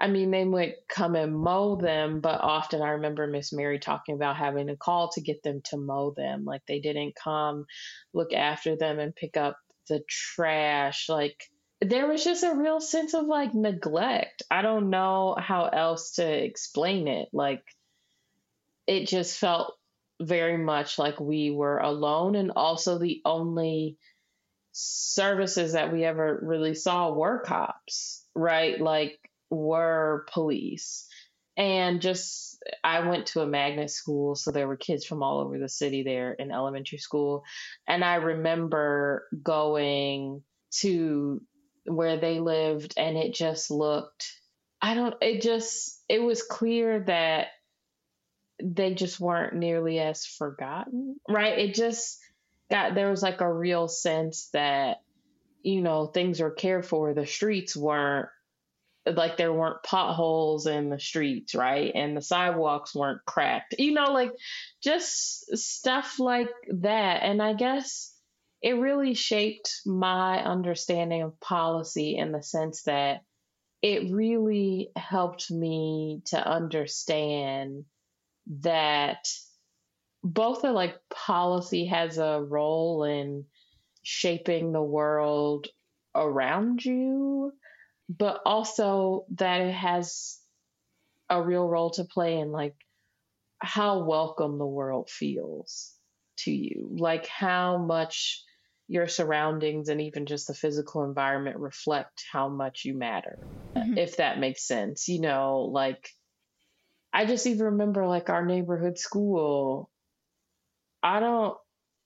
I 0.01 0.07
mean, 0.09 0.31
they 0.31 0.43
would 0.43 0.73
come 0.89 1.15
and 1.15 1.33
mow 1.33 1.77
them, 1.77 2.19
but 2.19 2.41
often 2.41 2.81
I 2.81 2.89
remember 2.89 3.25
Miss 3.25 3.53
Mary 3.53 3.79
talking 3.79 4.15
about 4.15 4.35
having 4.35 4.67
to 4.67 4.75
call 4.75 5.09
to 5.11 5.21
get 5.21 5.41
them 5.41 5.61
to 5.69 5.77
mow 5.77 6.11
them. 6.11 6.43
Like 6.43 6.61
they 6.67 6.81
didn't 6.81 7.15
come 7.15 7.65
look 8.13 8.33
after 8.33 8.75
them 8.75 8.99
and 8.99 9.15
pick 9.15 9.37
up 9.37 9.57
the 9.87 10.01
trash. 10.09 11.07
Like 11.07 11.41
there 11.89 12.07
was 12.07 12.23
just 12.23 12.43
a 12.43 12.55
real 12.55 12.79
sense 12.79 13.13
of 13.13 13.25
like 13.25 13.53
neglect. 13.53 14.43
I 14.49 14.61
don't 14.61 14.89
know 14.89 15.35
how 15.37 15.65
else 15.65 16.13
to 16.13 16.25
explain 16.25 17.07
it. 17.07 17.29
Like 17.33 17.63
it 18.87 19.07
just 19.07 19.37
felt 19.37 19.73
very 20.21 20.57
much 20.57 20.97
like 20.97 21.19
we 21.19 21.51
were 21.51 21.79
alone 21.79 22.35
and 22.35 22.51
also 22.55 22.97
the 22.97 23.21
only 23.25 23.97
services 24.71 25.73
that 25.73 25.91
we 25.91 26.03
ever 26.03 26.39
really 26.41 26.73
saw 26.73 27.11
were 27.11 27.39
cops 27.39 28.25
right 28.35 28.79
like 28.79 29.17
were 29.49 30.25
police 30.33 31.07
and 31.57 32.01
just 32.01 32.61
i 32.83 33.07
went 33.07 33.25
to 33.25 33.41
a 33.41 33.47
magnet 33.47 33.89
school 33.89 34.35
so 34.35 34.51
there 34.51 34.67
were 34.67 34.75
kids 34.75 35.05
from 35.05 35.23
all 35.23 35.39
over 35.39 35.57
the 35.57 35.69
city 35.69 36.03
there 36.03 36.33
in 36.33 36.51
elementary 36.51 36.97
school 36.97 37.43
and 37.87 38.03
i 38.03 38.15
remember 38.15 39.27
going 39.41 40.41
to 40.71 41.41
where 41.85 42.17
they 42.17 42.39
lived 42.39 42.93
and 42.97 43.17
it 43.17 43.33
just 43.33 43.71
looked 43.71 44.33
i 44.81 44.93
don't 44.93 45.15
it 45.21 45.41
just 45.41 46.01
it 46.09 46.21
was 46.21 46.43
clear 46.43 46.99
that 47.01 47.47
they 48.61 48.93
just 48.93 49.19
weren't 49.19 49.53
nearly 49.55 49.99
as 49.99 50.25
forgotten, 50.25 51.19
right? 51.27 51.57
It 51.59 51.75
just 51.75 52.19
got 52.69 52.95
there 52.95 53.09
was 53.09 53.21
like 53.21 53.41
a 53.41 53.51
real 53.51 53.87
sense 53.87 54.49
that 54.53 55.01
you 55.61 55.81
know 55.81 56.07
things 56.07 56.39
were 56.39 56.51
cared 56.51 56.85
for. 56.85 57.13
The 57.13 57.25
streets 57.25 57.75
weren't 57.75 58.29
like 59.05 59.37
there 59.37 59.53
weren't 59.53 59.83
potholes 59.83 60.67
in 60.67 60.89
the 60.89 60.99
streets, 60.99 61.53
right? 61.53 61.91
And 61.93 62.15
the 62.15 62.21
sidewalks 62.21 62.95
weren't 62.95 63.23
cracked. 63.25 63.75
You 63.77 63.91
know, 63.91 64.11
like 64.11 64.31
just 64.81 65.57
stuff 65.57 66.19
like 66.19 66.49
that. 66.69 67.21
And 67.23 67.41
I 67.41 67.53
guess 67.53 68.14
it 68.65 68.79
really 68.79 69.13
shaped 69.13 69.81
my 69.85 70.43
understanding 70.43 71.21
of 71.21 71.39
policy 71.39 72.17
in 72.17 72.31
the 72.31 72.41
sense 72.41 72.81
that 72.81 73.21
it 73.83 74.11
really 74.11 74.89
helped 74.95 75.51
me 75.51 76.23
to 76.25 76.43
understand 76.43 77.85
that 78.61 79.27
both 80.23 80.65
are 80.65 80.71
like 80.71 80.95
policy 81.11 81.85
has 81.85 82.17
a 82.17 82.41
role 82.41 83.03
in 83.03 83.45
shaping 84.01 84.71
the 84.71 84.81
world 84.81 85.67
around 86.15 86.83
you, 86.83 87.53
but 88.09 88.41
also 88.47 89.25
that 89.35 89.61
it 89.61 89.75
has 89.75 90.39
a 91.29 91.39
real 91.39 91.67
role 91.67 91.91
to 91.91 92.03
play 92.03 92.39
in 92.39 92.51
like 92.51 92.75
how 93.59 94.05
welcome 94.05 94.57
the 94.57 94.65
world 94.65 95.07
feels 95.07 95.93
to 96.37 96.51
you, 96.51 96.89
like 96.97 97.27
how 97.27 97.77
much 97.77 98.41
your 98.87 99.07
surroundings 99.07 99.89
and 99.89 100.01
even 100.01 100.25
just 100.25 100.47
the 100.47 100.53
physical 100.53 101.03
environment 101.03 101.57
reflect 101.57 102.23
how 102.31 102.49
much 102.49 102.85
you 102.85 102.93
matter, 102.93 103.39
mm-hmm. 103.75 103.97
if 103.97 104.17
that 104.17 104.39
makes 104.39 104.67
sense. 104.67 105.07
You 105.07 105.21
know, 105.21 105.69
like 105.71 106.09
I 107.11 107.25
just 107.25 107.47
even 107.47 107.65
remember 107.65 108.05
like 108.07 108.29
our 108.29 108.45
neighborhood 108.45 108.97
school. 108.97 109.89
I 111.01 111.19
don't 111.19 111.57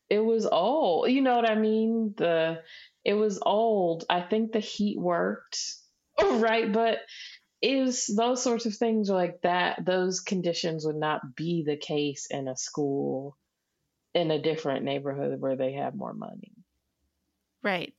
it 0.10 0.20
was 0.20 0.46
old. 0.46 1.10
You 1.10 1.22
know 1.22 1.36
what 1.36 1.50
I 1.50 1.56
mean? 1.56 2.14
The 2.18 2.62
it 3.04 3.14
was 3.14 3.40
old. 3.42 4.06
I 4.10 4.22
think 4.22 4.52
the 4.52 4.60
heat 4.60 5.00
worked. 5.00 5.60
right, 6.22 6.72
but 6.72 7.00
is 7.62 8.06
those 8.06 8.42
sorts 8.42 8.66
of 8.66 8.76
things 8.76 9.10
like 9.10 9.42
that 9.42 9.84
those 9.86 10.22
conditions 10.22 10.86
would 10.86 10.96
not 10.96 11.36
be 11.36 11.64
the 11.66 11.76
case 11.76 12.28
in 12.30 12.48
a 12.48 12.56
school 12.56 13.38
in 14.14 14.32
a 14.32 14.42
different 14.42 14.86
neighborhood 14.86 15.40
where 15.40 15.56
they 15.56 15.74
have 15.74 15.96
more 15.96 16.14
money. 16.14 16.54
Right. 17.64 17.94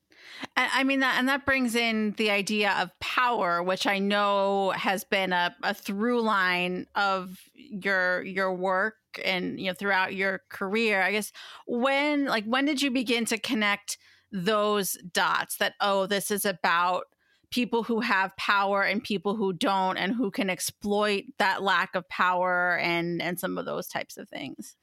I 0.56 0.84
mean 0.84 1.00
that, 1.00 1.16
and 1.18 1.28
that 1.28 1.46
brings 1.46 1.74
in 1.74 2.12
the 2.12 2.30
idea 2.30 2.72
of 2.78 2.90
power, 3.00 3.62
which 3.62 3.86
I 3.86 3.98
know 3.98 4.70
has 4.70 5.04
been 5.04 5.32
a, 5.32 5.54
a 5.62 5.74
through 5.74 6.20
line 6.20 6.86
of 6.94 7.38
your 7.54 8.22
your 8.22 8.54
work 8.54 8.96
and 9.24 9.58
you 9.58 9.68
know 9.68 9.74
throughout 9.74 10.14
your 10.14 10.42
career. 10.48 11.02
I 11.02 11.12
guess 11.12 11.32
when 11.66 12.26
like 12.26 12.44
when 12.44 12.64
did 12.64 12.82
you 12.82 12.90
begin 12.90 13.24
to 13.26 13.38
connect 13.38 13.98
those 14.30 14.96
dots? 15.12 15.56
That 15.56 15.74
oh, 15.80 16.06
this 16.06 16.30
is 16.30 16.44
about 16.44 17.04
people 17.50 17.82
who 17.82 18.00
have 18.00 18.36
power 18.36 18.82
and 18.82 19.02
people 19.02 19.36
who 19.36 19.52
don't, 19.52 19.96
and 19.96 20.14
who 20.14 20.30
can 20.30 20.50
exploit 20.50 21.24
that 21.38 21.62
lack 21.62 21.94
of 21.94 22.08
power 22.08 22.78
and 22.78 23.22
and 23.22 23.40
some 23.40 23.58
of 23.58 23.66
those 23.66 23.88
types 23.88 24.16
of 24.16 24.28
things. 24.28 24.76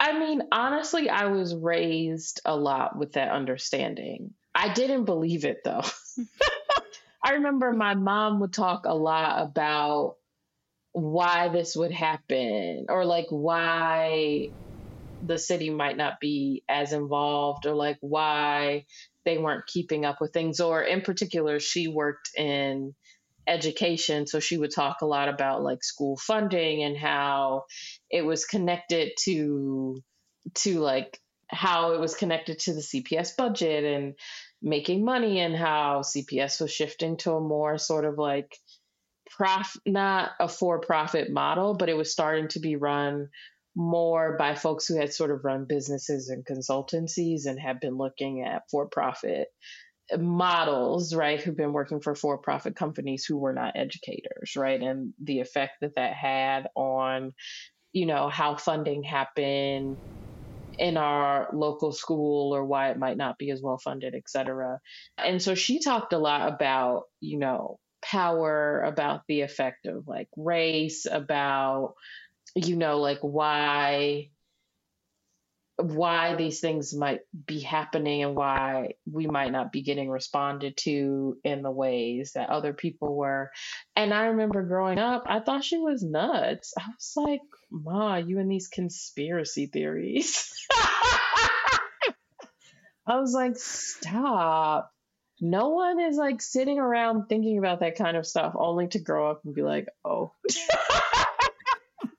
I 0.00 0.18
mean, 0.18 0.42
honestly, 0.52 1.10
I 1.10 1.26
was 1.26 1.54
raised 1.54 2.40
a 2.44 2.56
lot 2.56 2.96
with 2.96 3.12
that 3.12 3.30
understanding. 3.32 4.34
I 4.54 4.72
didn't 4.72 5.04
believe 5.04 5.44
it 5.44 5.58
though. 5.64 5.82
I 7.24 7.32
remember 7.32 7.72
my 7.72 7.94
mom 7.94 8.40
would 8.40 8.52
talk 8.52 8.86
a 8.86 8.94
lot 8.94 9.42
about 9.42 10.16
why 10.92 11.48
this 11.48 11.76
would 11.76 11.92
happen 11.92 12.86
or 12.88 13.04
like 13.04 13.26
why 13.30 14.48
the 15.20 15.38
city 15.38 15.70
might 15.70 15.96
not 15.96 16.20
be 16.20 16.64
as 16.68 16.92
involved 16.92 17.66
or 17.66 17.74
like 17.74 17.98
why 18.00 18.86
they 19.24 19.36
weren't 19.36 19.66
keeping 19.66 20.04
up 20.04 20.20
with 20.20 20.32
things 20.32 20.60
or 20.60 20.82
in 20.82 21.00
particular 21.02 21.60
she 21.60 21.88
worked 21.88 22.30
in 22.36 22.94
education. 23.48 24.26
So 24.26 24.40
she 24.40 24.58
would 24.58 24.74
talk 24.74 24.98
a 25.00 25.06
lot 25.06 25.28
about 25.28 25.62
like 25.62 25.82
school 25.82 26.16
funding 26.16 26.82
and 26.82 26.96
how 26.96 27.64
it 28.10 28.24
was 28.24 28.44
connected 28.44 29.12
to 29.24 30.02
to 30.54 30.78
like 30.80 31.18
how 31.48 31.92
it 31.92 32.00
was 32.00 32.14
connected 32.14 32.58
to 32.60 32.74
the 32.74 32.80
CPS 32.80 33.36
budget 33.36 33.84
and 33.84 34.14
making 34.60 35.04
money 35.04 35.40
and 35.40 35.56
how 35.56 36.02
CPS 36.02 36.60
was 36.60 36.72
shifting 36.72 37.16
to 37.18 37.32
a 37.32 37.40
more 37.40 37.78
sort 37.78 38.04
of 38.04 38.18
like 38.18 38.54
prof 39.30 39.76
not 39.86 40.30
a 40.40 40.48
for 40.48 40.80
profit 40.80 41.30
model, 41.30 41.74
but 41.74 41.88
it 41.88 41.96
was 41.96 42.12
starting 42.12 42.48
to 42.48 42.60
be 42.60 42.76
run 42.76 43.28
more 43.74 44.36
by 44.36 44.54
folks 44.54 44.86
who 44.86 44.96
had 44.96 45.12
sort 45.12 45.30
of 45.30 45.44
run 45.44 45.64
businesses 45.68 46.28
and 46.28 46.44
consultancies 46.44 47.46
and 47.46 47.60
have 47.60 47.80
been 47.80 47.96
looking 47.96 48.42
at 48.42 48.62
for 48.70 48.88
profit 48.88 49.48
models, 50.16 51.14
right, 51.14 51.40
who've 51.40 51.56
been 51.56 51.72
working 51.72 52.00
for 52.00 52.14
for 52.14 52.38
profit 52.38 52.76
companies 52.76 53.24
who 53.24 53.36
were 53.36 53.52
not 53.52 53.76
educators, 53.76 54.54
right, 54.56 54.80
and 54.80 55.12
the 55.22 55.40
effect 55.40 55.72
that 55.80 55.96
that 55.96 56.14
had 56.14 56.68
on, 56.74 57.32
you 57.92 58.06
know, 58.06 58.28
how 58.28 58.56
funding 58.56 59.02
happened 59.02 59.98
in 60.78 60.96
our 60.96 61.48
local 61.52 61.92
school 61.92 62.54
or 62.54 62.64
why 62.64 62.90
it 62.90 62.98
might 62.98 63.16
not 63.16 63.36
be 63.38 63.50
as 63.50 63.60
well 63.60 63.78
funded, 63.78 64.14
et 64.14 64.28
cetera. 64.28 64.78
And 65.18 65.42
so 65.42 65.54
she 65.54 65.80
talked 65.80 66.12
a 66.12 66.18
lot 66.18 66.52
about, 66.52 67.04
you 67.20 67.38
know, 67.38 67.80
power, 68.00 68.82
about 68.82 69.22
the 69.26 69.40
effect 69.40 69.86
of 69.86 70.06
like 70.06 70.28
race, 70.36 71.06
about, 71.10 71.94
you 72.54 72.76
know, 72.76 72.98
like 73.00 73.18
why 73.22 74.30
why 75.80 76.34
these 76.34 76.58
things 76.58 76.92
might 76.92 77.20
be 77.46 77.60
happening 77.60 78.24
and 78.24 78.34
why 78.34 78.94
we 79.10 79.28
might 79.28 79.52
not 79.52 79.70
be 79.70 79.82
getting 79.82 80.10
responded 80.10 80.76
to 80.76 81.38
in 81.44 81.62
the 81.62 81.70
ways 81.70 82.32
that 82.34 82.50
other 82.50 82.72
people 82.72 83.14
were. 83.16 83.52
And 83.94 84.12
I 84.12 84.26
remember 84.26 84.64
growing 84.64 84.98
up, 84.98 85.24
I 85.26 85.38
thought 85.38 85.62
she 85.62 85.78
was 85.78 86.02
nuts. 86.02 86.74
I 86.76 86.82
was 86.88 87.12
like, 87.16 87.40
Ma, 87.70 88.16
you 88.16 88.40
and 88.40 88.50
these 88.50 88.66
conspiracy 88.66 89.66
theories. 89.66 90.52
I 93.06 93.20
was 93.20 93.32
like, 93.32 93.56
stop. 93.56 94.92
No 95.40 95.68
one 95.68 96.00
is 96.00 96.16
like 96.16 96.42
sitting 96.42 96.80
around 96.80 97.26
thinking 97.28 97.56
about 97.58 97.80
that 97.80 97.96
kind 97.96 98.16
of 98.16 98.26
stuff 98.26 98.54
only 98.56 98.88
to 98.88 98.98
grow 98.98 99.30
up 99.30 99.42
and 99.44 99.54
be 99.54 99.62
like, 99.62 99.86
oh. 100.04 100.32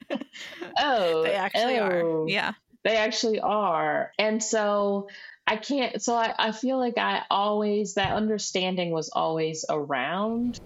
oh. 0.80 1.24
They 1.24 1.34
actually 1.34 1.80
oh. 1.80 1.86
are. 1.86 2.30
Yeah. 2.30 2.54
They 2.89 2.98
actually 2.98 3.39
are. 3.39 4.12
And 4.17 4.43
so 4.43 5.10
I 5.46 5.58
can't, 5.58 6.01
so 6.01 6.15
I, 6.15 6.34
I 6.39 6.51
feel 6.51 6.79
like 6.79 6.98
I 6.98 7.22
always, 7.29 7.93
that 7.93 8.13
understanding 8.13 8.89
was 8.89 9.10
always 9.10 9.63
around. 9.69 10.60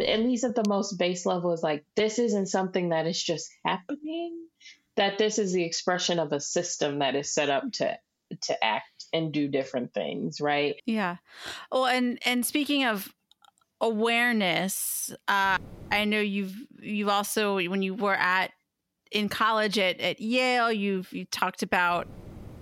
At 0.00 0.18
least 0.18 0.42
at 0.42 0.56
the 0.56 0.64
most 0.68 0.94
base 0.94 1.24
level, 1.24 1.52
is 1.52 1.62
like, 1.62 1.84
this 1.94 2.18
isn't 2.18 2.46
something 2.46 2.88
that 2.88 3.06
is 3.06 3.22
just 3.22 3.48
happening, 3.64 4.48
that 4.96 5.18
this 5.18 5.38
is 5.38 5.52
the 5.52 5.62
expression 5.62 6.18
of 6.18 6.32
a 6.32 6.40
system 6.40 6.98
that 6.98 7.14
is 7.14 7.32
set 7.32 7.48
up 7.48 7.70
to 7.74 7.96
to 8.40 8.64
act 8.64 9.04
and 9.12 9.30
do 9.30 9.46
different 9.46 9.92
things 9.92 10.40
right 10.40 10.76
yeah 10.86 11.16
well 11.70 11.84
and 11.84 12.18
and 12.24 12.46
speaking 12.46 12.82
of 12.84 13.12
awareness 13.82 15.14
uh 15.28 15.58
i 15.90 16.06
know 16.06 16.18
you've 16.18 16.56
you've 16.80 17.10
also 17.10 17.56
when 17.56 17.82
you 17.82 17.92
were 17.92 18.14
at 18.14 18.50
in 19.12 19.28
college 19.28 19.78
at, 19.78 20.00
at 20.00 20.20
Yale, 20.20 20.72
you've 20.72 21.12
you 21.12 21.24
talked 21.26 21.62
about 21.62 22.08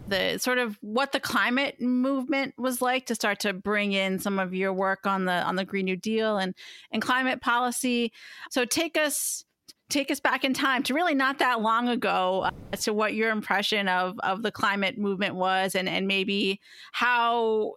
the 0.08 0.38
sort 0.38 0.58
of 0.58 0.76
what 0.80 1.12
the 1.12 1.20
climate 1.20 1.80
movement 1.80 2.54
was 2.58 2.82
like 2.82 3.06
to 3.06 3.14
start 3.14 3.40
to 3.40 3.52
bring 3.52 3.92
in 3.92 4.18
some 4.18 4.38
of 4.38 4.52
your 4.52 4.72
work 4.72 5.06
on 5.06 5.24
the 5.24 5.32
on 5.32 5.56
the 5.56 5.64
Green 5.64 5.86
New 5.86 5.96
Deal 5.96 6.36
and 6.36 6.54
and 6.92 7.00
climate 7.00 7.40
policy. 7.40 8.12
So 8.50 8.64
take 8.64 8.98
us 8.98 9.44
take 9.88 10.10
us 10.10 10.20
back 10.20 10.44
in 10.44 10.54
time 10.54 10.82
to 10.84 10.94
really 10.94 11.14
not 11.14 11.38
that 11.38 11.60
long 11.60 11.88
ago 11.88 12.42
uh, 12.42 12.50
as 12.72 12.84
to 12.84 12.92
what 12.92 13.14
your 13.14 13.30
impression 13.30 13.88
of 13.88 14.18
of 14.20 14.42
the 14.42 14.52
climate 14.52 14.98
movement 14.98 15.34
was 15.34 15.74
and 15.74 15.88
and 15.88 16.06
maybe 16.06 16.60
how 16.92 17.74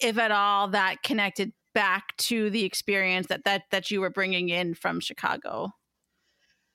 if 0.00 0.18
at 0.18 0.30
all 0.30 0.68
that 0.68 1.02
connected 1.02 1.52
back 1.74 2.16
to 2.16 2.48
the 2.50 2.64
experience 2.64 3.26
that 3.26 3.44
that 3.44 3.62
that 3.70 3.90
you 3.90 4.00
were 4.00 4.10
bringing 4.10 4.48
in 4.48 4.74
from 4.74 4.98
Chicago. 4.98 5.70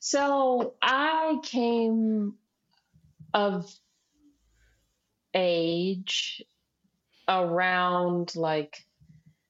So 0.03 0.73
I 0.81 1.37
came 1.43 2.33
of 3.35 3.71
age 5.35 6.43
around 7.27 8.35
like 8.35 8.83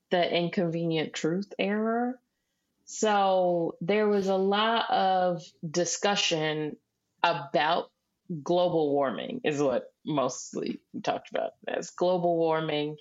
the 0.10 0.30
inconvenient 0.30 1.14
truth 1.14 1.54
era. 1.58 2.16
So 2.84 3.78
there 3.80 4.10
was 4.10 4.28
a 4.28 4.36
lot 4.36 4.90
of 4.92 5.42
discussion 5.68 6.76
about 7.24 7.90
global 8.44 8.92
warming, 8.92 9.40
is 9.46 9.62
what 9.62 9.86
mostly 10.06 10.82
we 10.94 11.00
talked 11.00 11.32
about 11.32 11.52
as 11.66 11.92
global 11.92 12.36
warming. 12.36 12.98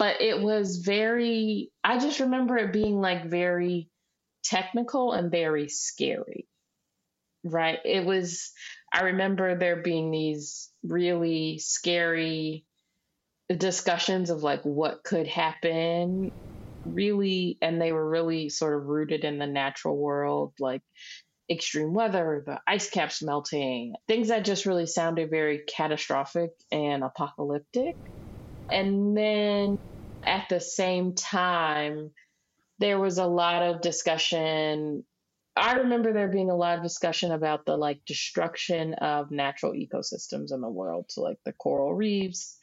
But 0.00 0.20
it 0.20 0.42
was 0.42 0.78
very, 0.78 1.70
I 1.84 2.00
just 2.00 2.18
remember 2.18 2.56
it 2.56 2.72
being 2.72 3.00
like 3.00 3.26
very 3.30 3.88
technical 4.42 5.12
and 5.12 5.30
very 5.30 5.68
scary 5.68 6.48
right? 7.44 7.78
It 7.84 8.04
was, 8.04 8.52
I 8.92 9.02
remember 9.02 9.56
there 9.56 9.82
being 9.82 10.10
these 10.10 10.70
really 10.82 11.58
scary 11.58 12.64
discussions 13.54 14.30
of 14.30 14.42
like 14.42 14.62
what 14.62 15.04
could 15.04 15.26
happen, 15.26 16.30
really, 16.84 17.58
and 17.62 17.80
they 17.80 17.92
were 17.92 18.08
really 18.08 18.48
sort 18.48 18.76
of 18.76 18.86
rooted 18.86 19.24
in 19.24 19.38
the 19.38 19.46
natural 19.46 19.96
world, 19.96 20.52
like 20.60 20.82
extreme 21.50 21.94
weather, 21.94 22.42
the 22.46 22.60
ice 22.66 22.90
caps 22.90 23.22
melting, 23.22 23.94
things 24.06 24.28
that 24.28 24.44
just 24.44 24.66
really 24.66 24.86
sounded 24.86 25.30
very 25.30 25.62
catastrophic 25.66 26.50
and 26.70 27.02
apocalyptic. 27.02 27.96
And 28.70 29.16
then 29.16 29.78
at 30.26 30.48
the 30.50 30.60
same 30.60 31.14
time, 31.14 32.10
there 32.78 32.98
was 32.98 33.18
a 33.18 33.26
lot 33.26 33.62
of 33.62 33.80
discussion 33.80 35.04
I 35.58 35.74
remember 35.74 36.12
there 36.12 36.28
being 36.28 36.50
a 36.50 36.56
lot 36.56 36.78
of 36.78 36.84
discussion 36.84 37.32
about 37.32 37.66
the 37.66 37.76
like 37.76 38.04
destruction 38.06 38.94
of 38.94 39.30
natural 39.30 39.72
ecosystems 39.72 40.52
in 40.52 40.60
the 40.60 40.68
world, 40.68 41.06
so 41.08 41.22
like 41.22 41.38
the 41.44 41.52
coral 41.52 41.94
reefs, 41.94 42.58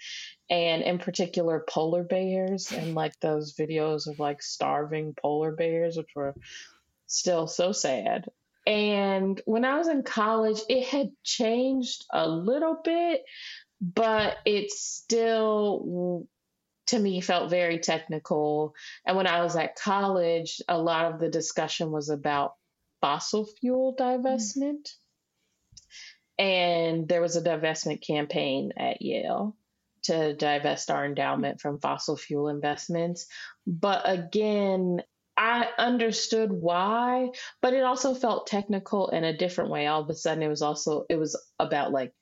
and 0.49 0.81
in 0.81 0.97
particular 0.99 1.65
polar 1.67 2.03
bears, 2.03 2.71
and 2.71 2.95
like 2.95 3.19
those 3.19 3.53
videos 3.53 4.07
of 4.07 4.19
like 4.19 4.41
starving 4.41 5.13
polar 5.21 5.51
bears, 5.51 5.97
which 5.97 6.09
were 6.15 6.35
still 7.07 7.47
so 7.47 7.71
sad. 7.71 8.29
And 8.65 9.39
when 9.45 9.65
I 9.65 9.77
was 9.77 9.87
in 9.87 10.03
college, 10.03 10.59
it 10.69 10.87
had 10.87 11.11
changed 11.23 12.05
a 12.11 12.27
little 12.27 12.79
bit, 12.83 13.23
but 13.81 14.37
it 14.45 14.71
still 14.71 16.27
to 16.87 16.99
me 16.99 17.19
felt 17.19 17.49
very 17.49 17.79
technical. 17.79 18.75
And 19.05 19.17
when 19.17 19.27
I 19.27 19.41
was 19.41 19.55
at 19.55 19.75
college, 19.75 20.61
a 20.67 20.77
lot 20.77 21.13
of 21.13 21.19
the 21.19 21.29
discussion 21.29 21.91
was 21.91 22.09
about 22.09 22.53
fossil 23.05 23.45
fuel 23.45 23.95
hmm. 23.97 24.03
divestment. 24.03 24.89
And 26.37 27.07
there 27.07 27.21
was 27.21 27.35
a 27.35 27.41
divestment 27.41 28.05
campaign 28.05 28.73
at 28.77 29.01
Yale 29.01 29.55
to 30.03 30.33
divest 30.33 30.91
our 30.91 31.05
endowment 31.05 31.61
from 31.61 31.79
fossil 31.79 32.17
fuel 32.17 32.49
investments. 32.49 33.27
But 33.65 34.01
again, 34.05 35.01
I 35.37 35.67
understood 35.77 36.51
why, 36.51 37.29
but 37.61 37.73
it 37.73 37.83
also 37.83 38.15
felt 38.15 38.47
technical 38.47 39.09
in 39.09 39.23
a 39.23 39.37
different 39.37 39.69
way. 39.69 39.85
All 39.85 40.01
of 40.01 40.09
a 40.09 40.15
sudden, 40.15 40.43
it 40.43 40.47
was 40.47 40.61
also 40.61 41.05
it 41.07 41.17
was 41.17 41.39
about 41.59 41.91
like 41.91 42.13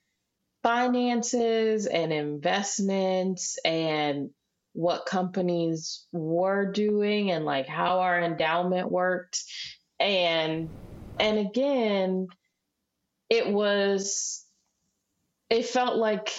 finances 0.64 1.88
and 1.88 2.12
investments 2.12 3.58
and 3.64 4.32
what 4.74 5.06
companies 5.06 6.06
were 6.12 6.72
doing 6.72 7.32
and 7.32 7.46
like 7.46 7.68
how 7.68 8.00
our 8.00 8.20
endowment 8.20 8.92
worked 8.92 9.44
and 10.04 10.70
and 11.20 11.40
again 11.40 12.28
it 13.30 13.48
was 13.48 14.46
it 15.50 15.66
felt 15.66 15.96
like 15.98 16.30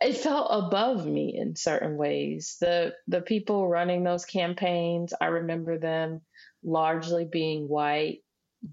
it 0.00 0.16
felt 0.16 0.48
above 0.50 1.06
me 1.06 1.36
in 1.36 1.56
certain 1.56 1.96
ways. 1.96 2.58
The 2.60 2.94
the 3.08 3.20
people 3.22 3.68
running 3.68 4.04
those 4.04 4.24
campaigns 4.24 5.12
i 5.20 5.26
remember 5.26 5.78
them 5.78 6.20
largely 6.62 7.24
being 7.24 7.68
white 7.68 8.20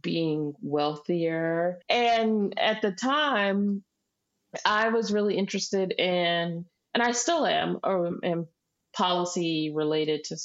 being 0.02 0.54
wealthier. 0.62 1.80
And 1.90 2.58
at 2.60 2.82
the 2.82 2.92
time 2.92 3.84
i 4.66 4.90
was 4.90 5.12
really 5.12 5.38
interested 5.38 5.92
in 5.92 6.66
and 6.94 7.04
i 7.04 7.12
still 7.12 7.46
am 7.46 7.80
or 7.84 8.20
in 8.24 8.48
policy 8.96 9.72
related 9.74 10.26
to 10.26 10.38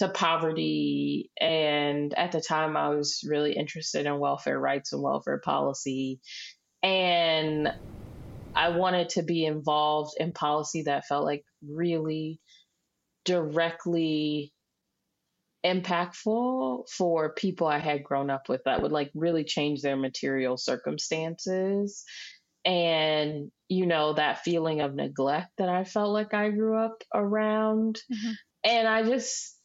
to 0.00 0.08
poverty. 0.08 1.30
And 1.38 2.12
at 2.14 2.32
the 2.32 2.40
time, 2.40 2.76
I 2.76 2.88
was 2.88 3.22
really 3.26 3.52
interested 3.52 4.06
in 4.06 4.18
welfare 4.18 4.58
rights 4.58 4.92
and 4.92 5.02
welfare 5.02 5.38
policy. 5.38 6.20
And 6.82 7.72
I 8.54 8.70
wanted 8.70 9.10
to 9.10 9.22
be 9.22 9.44
involved 9.44 10.14
in 10.18 10.32
policy 10.32 10.84
that 10.84 11.06
felt 11.06 11.24
like 11.24 11.44
really 11.62 12.40
directly 13.26 14.54
impactful 15.66 16.88
for 16.88 17.34
people 17.34 17.66
I 17.66 17.78
had 17.78 18.02
grown 18.02 18.30
up 18.30 18.48
with 18.48 18.62
that 18.64 18.80
would 18.80 18.92
like 18.92 19.10
really 19.14 19.44
change 19.44 19.82
their 19.82 19.96
material 19.96 20.56
circumstances. 20.56 22.04
And, 22.64 23.50
you 23.68 23.84
know, 23.84 24.14
that 24.14 24.44
feeling 24.44 24.80
of 24.80 24.94
neglect 24.94 25.50
that 25.58 25.68
I 25.68 25.84
felt 25.84 26.10
like 26.14 26.32
I 26.32 26.48
grew 26.48 26.82
up 26.82 27.04
around. 27.14 28.00
Mm-hmm. 28.10 28.32
And 28.64 28.88
I 28.88 29.02
just, 29.02 29.59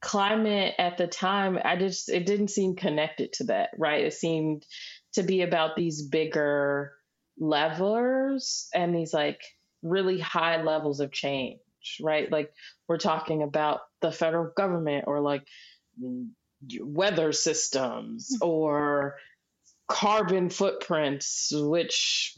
climate 0.00 0.74
at 0.78 0.98
the 0.98 1.06
time, 1.06 1.58
I 1.62 1.76
just, 1.76 2.08
it 2.08 2.26
didn't 2.26 2.48
seem 2.48 2.76
connected 2.76 3.32
to 3.34 3.44
that, 3.44 3.70
right? 3.78 4.04
It 4.04 4.14
seemed 4.14 4.64
to 5.14 5.22
be 5.22 5.42
about 5.42 5.76
these 5.76 6.02
bigger 6.02 6.92
levels 7.38 8.68
and 8.74 8.94
these 8.94 9.12
like 9.12 9.40
really 9.82 10.18
high 10.18 10.62
levels 10.62 11.00
of 11.00 11.12
change, 11.12 11.60
right? 12.00 12.30
Like 12.30 12.52
we're 12.88 12.98
talking 12.98 13.42
about 13.42 13.80
the 14.00 14.12
federal 14.12 14.50
government 14.56 15.04
or 15.06 15.20
like 15.20 15.46
weather 16.80 17.32
systems 17.32 18.36
hmm. 18.40 18.48
or 18.48 19.16
carbon 19.88 20.50
footprints, 20.50 21.50
which 21.52 22.36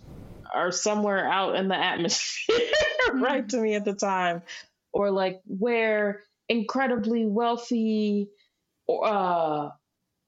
are 0.52 0.72
somewhere 0.72 1.30
out 1.30 1.56
in 1.56 1.68
the 1.68 1.76
atmosphere, 1.76 2.58
right 3.14 3.42
hmm. 3.42 3.48
to 3.48 3.56
me 3.58 3.74
at 3.74 3.84
the 3.84 3.94
time, 3.94 4.42
or 4.92 5.10
like 5.10 5.40
where 5.46 6.22
incredibly 6.48 7.26
wealthy 7.26 8.28
uh, 8.88 9.70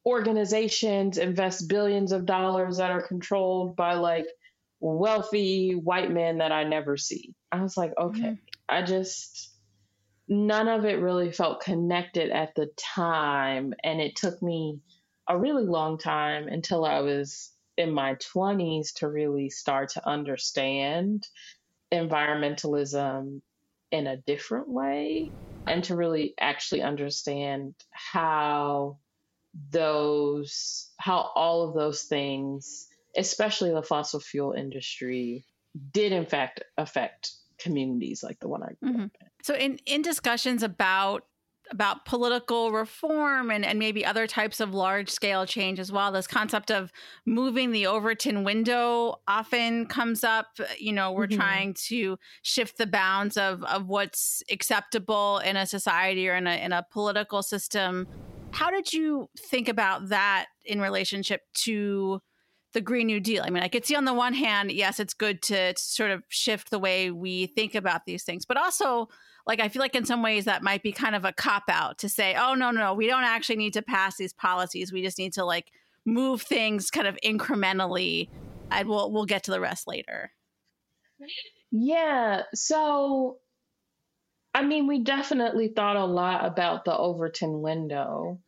organizations 0.05 1.19
invest 1.19 1.69
billions 1.69 2.13
of 2.13 2.27
dollars 2.27 2.79
that 2.79 2.91
are 2.91 3.07
controlled 3.07 3.77
by 3.77 3.95
like 3.95 4.27
wealthy 4.81 5.73
white 5.73 6.11
men 6.11 6.39
that 6.39 6.53
I 6.53 6.65
never 6.65 6.97
see. 6.97 7.35
I 7.53 7.63
was 7.63 7.77
like, 7.77 7.93
okay, 7.99 8.21
mm-hmm. 8.21 8.35
I 8.69 8.83
just, 8.83 9.53
none 10.29 10.69
of 10.69 10.85
it 10.85 11.01
really 11.01 11.33
felt 11.33 11.61
connected 11.61 12.31
at 12.31 12.55
the 12.55 12.71
time. 12.77 13.75
And 13.85 14.01
it 14.01 14.17
took 14.17 14.41
me 14.43 14.81
a 15.29 15.39
really 15.39 15.65
long 15.65 15.99
time 15.99 16.49
until 16.49 16.85
I 16.85 17.01
was 17.01 17.53
in 17.77 17.93
my 17.93 18.17
20s 18.35 18.95
to 18.97 19.09
really 19.09 19.51
start 19.51 19.91
to 19.91 20.09
understand 20.09 21.27
environmentalism 21.93 23.41
in 23.91 24.07
a 24.07 24.17
different 24.17 24.69
way 24.69 25.33
and 25.71 25.85
to 25.85 25.97
really 25.97 26.35
actually 26.41 26.83
understand 26.83 27.75
how 27.91 28.99
those 29.71 30.91
how 30.99 31.31
all 31.35 31.69
of 31.69 31.75
those 31.75 32.03
things 32.03 32.87
especially 33.17 33.73
the 33.73 33.83
fossil 33.83 34.21
fuel 34.21 34.53
industry 34.53 35.45
did 35.93 36.13
in 36.13 36.27
fact 36.27 36.63
affect 36.77 37.33
communities 37.59 38.23
like 38.23 38.39
the 38.41 38.49
one 38.49 38.63
I 38.63 38.73
grew 38.81 38.93
mm-hmm. 38.93 39.05
up 39.05 39.11
in. 39.21 39.29
So 39.43 39.55
in 39.55 39.79
in 39.87 40.03
discussions 40.03 40.63
about 40.63 41.25
about 41.71 42.05
political 42.05 42.73
reform 42.73 43.51
and, 43.51 43.65
and 43.65 43.79
maybe 43.79 44.05
other 44.05 44.27
types 44.27 44.61
of 44.61 44.75
large 44.75 45.11
scale 45.11 45.47
change 45.47 45.79
as 45.79 45.93
well. 45.93 46.13
This 46.13 46.27
concept 46.27 46.71
of 46.71 46.91
moving 47.27 47.73
the 47.73 47.87
Overton 47.87 48.45
window 48.45 49.17
often 49.27 49.87
comes 49.87 50.25
up. 50.25 50.47
You 50.79 50.93
know, 50.93 51.13
we're 51.13 51.27
mm-hmm. 51.27 51.41
trying 51.41 51.75
to 51.89 52.19
shift 52.43 52.79
the 52.79 52.87
bounds 52.87 53.37
of, 53.37 53.63
of 53.65 53.87
what's 53.87 54.43
acceptable 54.51 55.39
in 55.39 55.57
a 55.57 55.67
society 55.67 56.29
or 56.29 56.37
in 56.37 56.47
a, 56.47 56.57
in 56.65 56.73
a 56.73 56.87
political 56.91 57.43
system. 57.43 58.07
How 58.51 58.71
did 58.71 58.93
you 58.93 59.29
think 59.51 59.69
about 59.69 60.09
that 60.09 60.47
in 60.65 60.81
relationship 60.81 61.43
to 61.65 62.21
the 62.73 62.81
Green 62.81 63.07
New 63.07 63.21
Deal? 63.21 63.43
I 63.45 63.51
mean, 63.51 63.63
I 63.63 63.69
could 63.69 63.85
see 63.85 63.97
on 63.97 64.05
the 64.05 64.15
one 64.15 64.35
hand, 64.35 64.71
yes, 64.73 65.01
it's 65.01 65.15
good 65.15 65.43
to, 65.43 65.75
sort 65.77 66.11
of 66.11 66.23
shift 66.29 66.71
the 66.71 66.79
way 66.79 67.11
we 67.11 67.47
think 67.47 67.75
about 67.75 68.05
these 68.07 68.25
things, 68.25 68.45
but 68.45 68.57
also 68.57 69.09
like 69.49 69.61
I 69.61 69.69
feel 69.69 69.81
like 69.81 69.97
in 69.97 70.05
some 70.05 70.23
ways 70.23 70.45
that 70.45 70.63
might 70.63 70.83
be 70.83 70.93
kind 70.93 71.17
of 71.17 71.25
a 71.25 71.33
cop 71.33 71.65
out 71.71 71.99
to 71.99 72.09
say, 72.09 72.37
oh 72.39 72.55
no, 72.55 72.71
no, 72.71 72.81
no, 72.81 72.95
we 72.95 73.07
don't 73.07 73.25
actually 73.25 73.57
need 73.57 73.73
to 73.73 73.83
pass 73.83 74.17
these 74.17 74.35
policies. 74.35 74.93
We 74.93 75.03
just 75.03 75.19
need 75.19 75.33
to 75.33 75.45
like 75.45 75.73
move 76.05 76.43
things 76.43 76.91
kind 76.91 77.07
of 77.07 77.19
incrementally, 77.25 78.29
and 78.71 78.89
we'll 78.89 79.11
we'll 79.11 79.25
get 79.25 79.45
to 79.45 79.51
the 79.51 79.61
rest 79.61 79.89
later. 79.89 80.33
Yeah. 81.73 82.43
So, 82.55 83.39
I 84.55 84.63
mean, 84.65 84.87
we 84.87 85.03
definitely 85.03 85.69
thought 85.69 85.97
a 85.97 86.05
lot 86.05 86.45
about 86.45 86.85
the 86.85 86.97
Overton 86.97 87.63
window, 87.63 88.41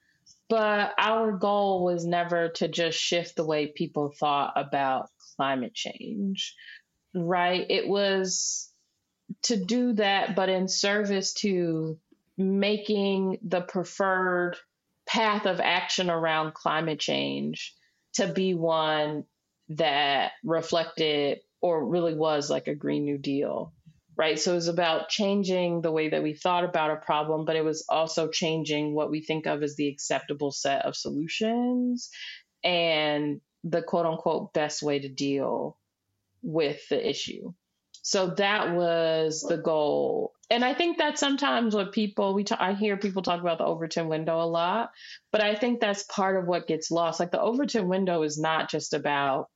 but 0.51 0.93
our 0.99 1.31
goal 1.31 1.85
was 1.85 2.05
never 2.05 2.49
to 2.49 2.67
just 2.67 2.99
shift 2.99 3.37
the 3.37 3.47
way 3.47 3.69
people 3.69 4.13
thought 4.19 4.53
about 4.57 5.09
climate 5.37 5.73
change, 5.73 6.57
right? 7.15 7.65
It 7.71 7.89
was 7.89 8.69
to 9.45 9.57
do 9.57 9.93
that, 9.95 10.35
but 10.35 10.49
in 10.49 10.67
service 10.67 11.35
to 11.35 11.99
making 12.37 13.39
the 13.43 13.61
preferred 13.61 14.57
path 15.07 15.47
of 15.47 15.61
action 15.61 16.11
around 16.11 16.53
climate 16.53 16.99
change 16.99 17.73
to 18.15 18.27
be 18.27 18.55
one 18.55 19.25
that 19.69 20.33
reflected 20.43 21.39
or 21.61 21.87
really 21.87 22.15
was 22.15 22.51
like 22.51 22.67
a 22.67 22.75
Green 22.75 23.05
New 23.05 23.19
Deal, 23.19 23.73
right? 24.21 24.39
So 24.39 24.53
it 24.53 24.57
was 24.57 24.69
about 24.69 25.09
changing 25.09 25.81
the 25.81 25.91
way 25.91 26.11
that 26.11 26.23
we 26.23 26.35
thought 26.35 26.65
about 26.65 26.91
a 26.91 26.97
problem, 26.97 27.47
but 27.47 27.57
it 27.57 27.65
was 27.65 27.87
also 27.89 28.29
changing 28.29 28.95
what 28.95 29.11
we 29.11 29.23
think 29.23 29.47
of 29.47 29.63
as 29.63 29.77
the 29.77 29.89
acceptable 29.89 30.53
set 30.53 30.85
of 30.85 30.95
solutions 30.95 32.11
and 32.63 33.41
the 33.65 33.81
quote 33.81 34.05
unquote 34.05 34.53
best 34.53 34.83
way 34.83 34.99
to 34.99 35.09
deal 35.09 35.79
with 36.43 36.87
the 36.91 37.09
issue. 37.09 37.55
So 38.03 38.35
that 38.37 38.75
was 38.75 39.41
the 39.41 39.57
goal. 39.57 40.35
And 40.51 40.67
I 40.67 40.75
think 40.75 40.99
that 40.99 41.19
sometimes 41.19 41.75
what 41.75 41.93
people 41.93 42.35
we 42.35 42.45
talk, 42.45 42.61
I 42.61 42.75
hear 42.75 42.99
people 42.99 43.23
talk 43.23 43.41
about 43.41 43.57
the 43.57 43.65
Overton 43.65 44.09
window 44.09 44.43
a 44.43 44.45
lot, 44.45 44.91
but 45.33 45.43
I 45.43 45.55
think 45.55 45.81
that's 45.81 46.03
part 46.03 46.37
of 46.37 46.47
what 46.47 46.69
gets 46.69 46.91
lost. 46.91 47.21
Like 47.21 47.31
the 47.31 47.41
Overton 47.41 47.89
window 47.89 48.23
is 48.23 48.39
not 48.39 48.69
just 48.69 48.93
about 48.93 49.49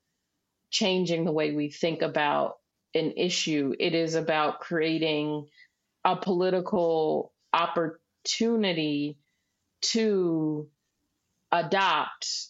changing 0.71 1.27
the 1.27 1.33
way 1.33 1.55
we 1.55 1.71
think 1.71 2.01
about 2.01 2.55
an 2.95 3.15
issue. 3.17 3.75
It 3.79 3.95
is 3.95 4.15
about 4.15 4.61
creating 4.61 5.47
a 6.05 6.17
political 6.17 7.33
opportunity 7.53 9.19
to 9.83 10.69
adopt 11.51 12.49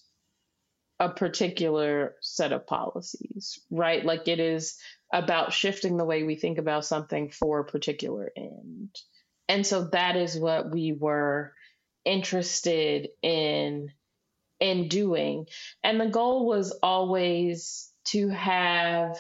a 1.01 1.09
particular 1.09 2.15
set 2.21 2.53
of 2.53 2.67
policies, 2.67 3.59
right? 3.71 4.05
Like 4.05 4.29
it 4.29 4.41
is 4.41 4.79
about 5.13 5.53
shifting 5.53 5.97
the 5.97 6.05
way 6.05 6.23
we 6.23 6.37
think 6.37 6.59
about 6.59 6.85
something 6.85 7.31
for 7.31 7.61
a 7.61 7.65
particular 7.65 8.31
end. 8.37 8.97
And 9.49 9.67
so 9.67 9.85
that 9.89 10.17
is 10.17 10.39
what 10.39 10.71
we 10.71 10.93
were 10.93 11.53
interested 12.05 13.09
in 13.23 13.91
in 14.61 14.89
doing. 14.89 15.47
And 15.83 16.01
the 16.01 16.07
goal 16.07 16.47
was 16.47 16.79
always 16.83 17.91
to 18.07 18.29
have 18.29 19.19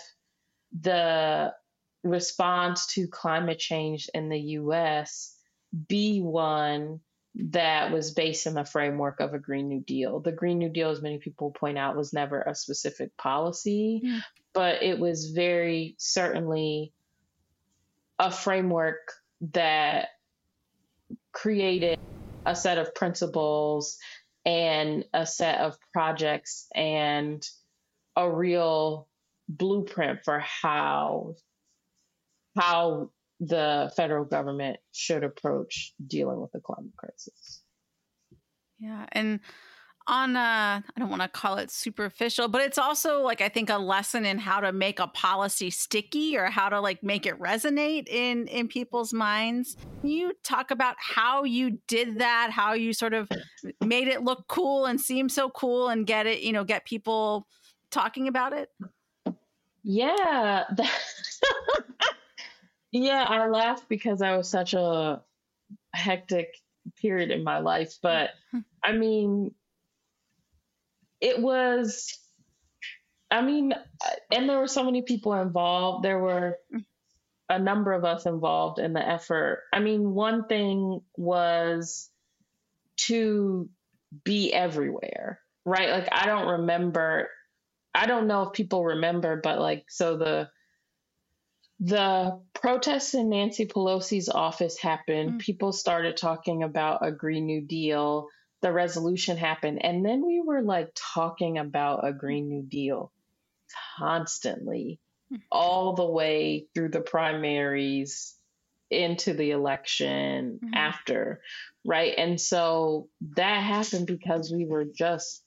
the 0.80 1.52
response 2.02 2.86
to 2.94 3.06
climate 3.08 3.58
change 3.58 4.08
in 4.12 4.28
the 4.28 4.40
US 4.40 5.34
be 5.88 6.20
one 6.20 7.00
that 7.36 7.90
was 7.90 8.12
based 8.12 8.46
in 8.46 8.54
the 8.54 8.64
framework 8.64 9.20
of 9.20 9.34
a 9.34 9.38
Green 9.38 9.68
New 9.68 9.80
Deal. 9.80 10.20
The 10.20 10.32
Green 10.32 10.58
New 10.58 10.68
Deal, 10.68 10.90
as 10.90 11.02
many 11.02 11.18
people 11.18 11.50
point 11.50 11.78
out, 11.78 11.96
was 11.96 12.12
never 12.12 12.42
a 12.42 12.54
specific 12.54 13.16
policy, 13.16 14.00
yeah. 14.04 14.20
but 14.52 14.82
it 14.82 14.98
was 14.98 15.30
very 15.30 15.96
certainly 15.98 16.92
a 18.18 18.30
framework 18.30 19.12
that 19.52 20.08
created 21.32 21.98
a 22.46 22.54
set 22.54 22.78
of 22.78 22.94
principles 22.94 23.98
and 24.46 25.04
a 25.12 25.26
set 25.26 25.60
of 25.60 25.76
projects 25.92 26.68
and 26.74 27.44
a 28.14 28.30
real 28.30 29.08
blueprint 29.48 30.20
for 30.24 30.38
how 30.38 31.34
how 32.56 33.10
the 33.40 33.92
federal 33.96 34.24
government 34.24 34.78
should 34.92 35.24
approach 35.24 35.92
dealing 36.06 36.40
with 36.40 36.52
the 36.52 36.60
climate 36.60 36.92
crisis. 36.96 37.62
Yeah, 38.78 39.06
and 39.12 39.40
on 40.06 40.36
uh 40.36 40.82
I 40.84 41.00
don't 41.00 41.08
want 41.08 41.22
to 41.22 41.28
call 41.28 41.56
it 41.56 41.70
superficial, 41.70 42.48
but 42.48 42.60
it's 42.60 42.78
also 42.78 43.22
like 43.22 43.40
I 43.40 43.48
think 43.48 43.70
a 43.70 43.78
lesson 43.78 44.24
in 44.24 44.38
how 44.38 44.60
to 44.60 44.72
make 44.72 44.98
a 44.98 45.06
policy 45.06 45.70
sticky 45.70 46.36
or 46.36 46.46
how 46.46 46.68
to 46.68 46.80
like 46.80 47.02
make 47.02 47.26
it 47.26 47.38
resonate 47.40 48.08
in 48.08 48.46
in 48.48 48.68
people's 48.68 49.12
minds. 49.12 49.76
Can 50.00 50.10
you 50.10 50.32
talk 50.42 50.70
about 50.70 50.96
how 50.98 51.44
you 51.44 51.78
did 51.88 52.18
that, 52.18 52.50
how 52.50 52.74
you 52.74 52.92
sort 52.92 53.14
of 53.14 53.30
made 53.80 54.08
it 54.08 54.22
look 54.22 54.46
cool 54.48 54.86
and 54.86 55.00
seem 55.00 55.28
so 55.28 55.48
cool 55.50 55.88
and 55.88 56.06
get 56.06 56.26
it, 56.26 56.42
you 56.42 56.52
know, 56.52 56.64
get 56.64 56.84
people 56.84 57.46
talking 57.90 58.28
about 58.28 58.52
it? 58.52 58.68
Yeah. 59.84 60.64
Yeah, 62.92 63.24
I 63.28 63.48
laughed 63.48 63.88
because 63.88 64.22
I 64.22 64.36
was 64.36 64.48
such 64.48 64.74
a 64.74 65.22
hectic 65.92 66.48
period 67.00 67.30
in 67.32 67.44
my 67.44 67.58
life. 67.58 67.98
But. 68.02 68.30
I 68.84 68.92
mean, 68.92 69.54
it 71.20 71.40
was, 71.40 72.18
I 73.30 73.42
mean, 73.42 73.72
uh, 73.72 74.10
and 74.32 74.48
there 74.48 74.58
were 74.60 74.68
so 74.68 74.84
many 74.84 75.02
people 75.02 75.34
involved. 75.34 76.04
There 76.04 76.18
were 76.18 76.58
a 77.48 77.58
number 77.58 77.92
of 77.92 78.04
us 78.04 78.26
involved 78.26 78.78
in 78.78 78.92
the 78.92 79.06
effort. 79.06 79.62
I 79.72 79.80
mean, 79.80 80.14
one 80.14 80.46
thing 80.46 81.00
was 81.16 82.10
to 83.08 83.68
be 84.24 84.52
everywhere, 84.52 85.40
right? 85.64 85.90
Like, 85.90 86.08
I 86.12 86.26
don't 86.26 86.48
remember, 86.60 87.28
I 87.94 88.06
don't 88.06 88.26
know 88.26 88.42
if 88.42 88.52
people 88.52 88.84
remember, 88.84 89.40
but 89.42 89.60
like, 89.60 89.84
so 89.88 90.16
the, 90.16 90.48
the 91.80 92.40
protests 92.54 93.14
in 93.14 93.28
Nancy 93.28 93.66
Pelosi's 93.66 94.28
office 94.28 94.78
happened. 94.78 95.32
Mm. 95.32 95.38
People 95.38 95.72
started 95.72 96.16
talking 96.16 96.62
about 96.62 97.06
a 97.06 97.12
Green 97.12 97.46
New 97.46 97.60
Deal. 97.60 98.28
The 98.62 98.72
resolution 98.72 99.36
happened. 99.36 99.84
And 99.84 100.04
then 100.04 100.26
we 100.26 100.40
were 100.40 100.62
like 100.62 100.90
talking 100.94 101.58
about 101.58 102.06
a 102.06 102.12
Green 102.12 102.48
New 102.48 102.62
Deal 102.62 103.12
constantly, 103.98 104.98
mm. 105.32 105.40
all 105.52 105.94
the 105.94 106.06
way 106.06 106.66
through 106.74 106.88
the 106.88 107.00
primaries 107.00 108.34
into 108.90 109.34
the 109.34 109.50
election 109.50 110.60
mm. 110.64 110.70
after. 110.74 111.40
Right. 111.84 112.14
And 112.16 112.40
so 112.40 113.08
that 113.36 113.62
happened 113.62 114.06
because 114.06 114.52
we 114.52 114.64
were 114.64 114.84
just 114.84 115.42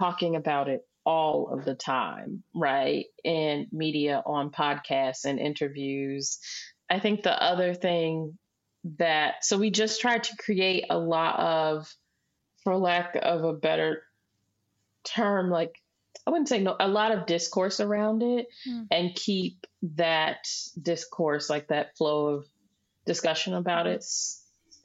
talking 0.00 0.36
about 0.36 0.68
it 0.68 0.86
all 1.04 1.48
of 1.52 1.64
the 1.64 1.74
time, 1.74 2.42
right? 2.54 3.06
In 3.24 3.66
media, 3.72 4.22
on 4.24 4.50
podcasts 4.50 5.24
and 5.24 5.38
interviews. 5.38 6.38
I 6.88 6.98
think 6.98 7.22
the 7.22 7.42
other 7.42 7.74
thing 7.74 8.38
that, 8.98 9.44
so 9.44 9.58
we 9.58 9.70
just 9.70 10.00
tried 10.00 10.24
to 10.24 10.36
create 10.36 10.86
a 10.90 10.98
lot 10.98 11.38
of, 11.38 11.94
for 12.62 12.76
lack 12.76 13.16
of 13.20 13.44
a 13.44 13.52
better 13.52 14.02
term, 15.04 15.50
like 15.50 15.82
I 16.26 16.30
wouldn't 16.30 16.48
say 16.48 16.60
no, 16.60 16.76
a 16.78 16.88
lot 16.88 17.12
of 17.12 17.26
discourse 17.26 17.80
around 17.80 18.22
it 18.22 18.46
mm. 18.68 18.86
and 18.90 19.14
keep 19.14 19.66
that 19.96 20.46
discourse, 20.80 21.50
like 21.50 21.68
that 21.68 21.96
flow 21.96 22.26
of 22.26 22.46
discussion 23.06 23.54
about 23.54 23.86
it, 23.86 24.04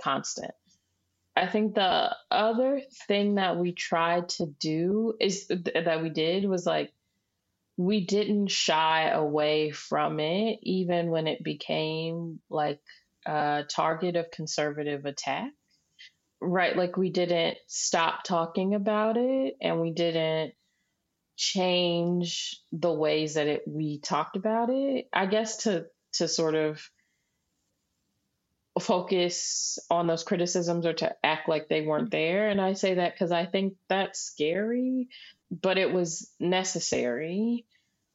constant. 0.01 0.51
I 1.37 1.47
think 1.47 1.75
the 1.75 2.15
other 2.31 2.81
thing 3.07 3.35
that 3.35 3.57
we 3.57 3.71
tried 3.71 4.29
to 4.29 4.47
do 4.59 5.13
is 5.19 5.47
that 5.47 5.99
we 6.01 6.09
did 6.09 6.45
was 6.45 6.65
like 6.65 6.91
we 7.77 8.05
didn't 8.05 8.47
shy 8.47 9.09
away 9.09 9.69
from 9.69 10.19
it 10.19 10.59
even 10.63 11.11
when 11.11 11.27
it 11.27 11.43
became 11.43 12.39
like 12.49 12.81
a 13.27 13.65
target 13.69 14.15
of 14.15 14.31
conservative 14.31 15.05
attack. 15.05 15.51
Right, 16.41 16.75
like 16.75 16.97
we 16.97 17.11
didn't 17.11 17.57
stop 17.67 18.23
talking 18.23 18.73
about 18.73 19.17
it 19.17 19.57
and 19.61 19.79
we 19.79 19.91
didn't 19.91 20.53
change 21.35 22.59
the 22.71 22.91
ways 22.91 23.35
that 23.35 23.47
it, 23.47 23.63
we 23.67 23.99
talked 23.99 24.37
about 24.37 24.69
it. 24.71 25.07
I 25.13 25.27
guess 25.27 25.57
to 25.63 25.85
to 26.13 26.27
sort 26.27 26.55
of 26.55 26.81
focus 28.79 29.79
on 29.89 30.07
those 30.07 30.23
criticisms 30.23 30.85
or 30.85 30.93
to 30.93 31.15
act 31.23 31.49
like 31.49 31.67
they 31.67 31.81
weren't 31.81 32.11
there. 32.11 32.49
And 32.49 32.61
I 32.61 32.73
say 32.73 32.95
that 32.95 33.13
because 33.13 33.31
I 33.31 33.45
think 33.45 33.73
that's 33.89 34.19
scary, 34.19 35.09
but 35.49 35.77
it 35.77 35.91
was 35.91 36.31
necessary. 36.39 37.65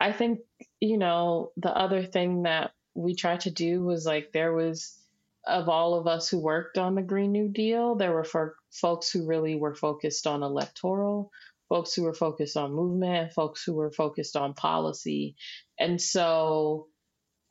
I 0.00 0.12
think, 0.12 0.40
you 0.80 0.98
know, 0.98 1.52
the 1.56 1.76
other 1.76 2.04
thing 2.04 2.42
that 2.42 2.72
we 2.94 3.14
tried 3.14 3.40
to 3.40 3.50
do 3.50 3.82
was 3.82 4.04
like 4.04 4.32
there 4.32 4.52
was, 4.52 4.98
of 5.46 5.68
all 5.68 5.94
of 5.94 6.06
us 6.06 6.28
who 6.28 6.38
worked 6.38 6.78
on 6.78 6.94
the 6.94 7.02
Green 7.02 7.32
New 7.32 7.48
Deal, 7.48 7.94
there 7.94 8.12
were 8.12 8.24
for 8.24 8.56
folks 8.70 9.10
who 9.10 9.26
really 9.26 9.56
were 9.56 9.74
focused 9.74 10.26
on 10.26 10.42
electoral, 10.42 11.30
folks 11.68 11.94
who 11.94 12.02
were 12.02 12.14
focused 12.14 12.56
on 12.56 12.74
movement, 12.74 13.32
folks 13.32 13.64
who 13.64 13.74
were 13.74 13.90
focused 13.90 14.36
on 14.36 14.54
policy. 14.54 15.36
And 15.78 16.00
so 16.00 16.88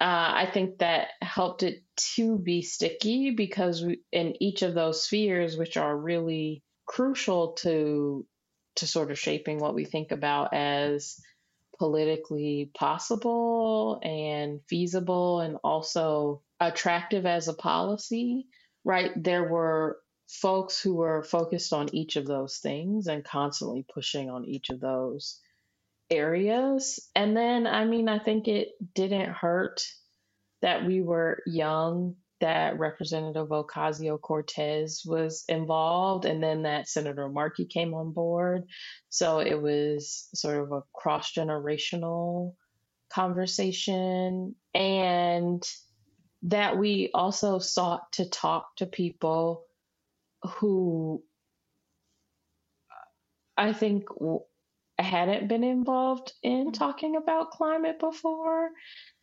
uh, 0.02 0.32
I 0.34 0.50
think 0.52 0.80
that 0.80 1.10
helped 1.22 1.62
it 1.62 1.84
to 2.16 2.40
be 2.40 2.64
sticky 2.64 3.32
because 3.32 3.86
we, 3.86 4.00
in 4.12 4.34
each 4.42 4.64
of 4.64 4.74
those 4.74 5.04
spheres, 5.04 5.58
which 5.58 5.78
are 5.78 5.96
really 5.96 6.64
crucial 6.88 7.54
to 7.54 8.26
to 8.78 8.88
sort 8.88 9.12
of 9.12 9.20
shaping 9.20 9.60
what 9.60 9.76
we 9.76 9.86
think 9.86 10.12
about 10.12 10.56
as 10.56 11.20
politically 11.78 12.72
possible 12.74 14.00
and 14.02 14.62
feasible 14.68 15.42
and 15.42 15.58
also 15.64 16.42
attractive 16.60 17.28
as 17.28 17.48
a 17.48 17.54
policy, 17.54 18.48
right? 18.84 19.12
There 19.16 19.48
were 19.48 20.00
folks 20.28 20.82
who 20.82 20.96
were 20.96 21.22
focused 21.22 21.74
on 21.74 21.94
each 21.94 22.16
of 22.16 22.26
those 22.26 22.58
things 22.58 23.06
and 23.06 23.24
constantly 23.24 23.86
pushing 23.94 24.32
on 24.32 24.46
each 24.46 24.72
of 24.72 24.80
those 24.80 25.40
areas. 26.12 27.00
And 27.16 27.36
then, 27.36 27.66
I 27.66 27.86
mean, 27.86 28.10
I 28.10 28.20
think 28.20 28.48
it 28.48 28.70
didn't 28.94 29.30
hurt 29.30 29.82
that 30.62 30.86
we 30.86 31.02
were 31.02 31.42
young, 31.48 32.16
that 32.42 32.78
Representative 32.78 33.48
Ocasio 33.48 34.20
Cortez 34.20 35.04
was 35.06 35.44
involved, 35.48 36.26
and 36.26 36.44
then 36.44 36.64
that 36.64 36.88
Senator 36.88 37.30
Markey 37.30 37.66
came 37.66 37.94
on 37.94 38.12
board. 38.12 38.64
So 39.10 39.40
it 39.40 39.60
was 39.60 40.30
sort 40.36 40.60
of 40.60 40.72
a 40.72 40.84
cross 40.94 41.32
generational 41.32 42.56
conversation. 43.12 44.56
And 44.74 45.64
that 46.44 46.78
we 46.78 47.12
also 47.14 47.60
sought 47.60 48.12
to 48.14 48.28
talk 48.28 48.76
to 48.78 48.86
people 48.88 49.66
who 50.44 51.24
I 53.56 53.74
think 53.74 54.06
hadn't 55.12 55.50
been 55.50 55.64
involved 55.64 56.32
in 56.42 56.68
mm-hmm. 56.68 56.72
talking 56.72 57.18
about 57.18 57.52
climate 57.52 58.00
before, 58.00 58.70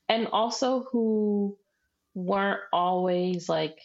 and 0.09 0.29
also 0.29 0.85
who 0.92 1.57
weren't 2.14 2.61
always 2.72 3.48
like 3.48 3.79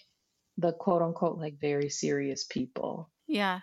the 0.57 0.73
quote 0.73 1.01
unquote 1.01 1.39
like 1.39 1.59
very 1.59 1.89
serious 1.89 2.43
people. 2.43 3.09
Yeah. 3.27 3.61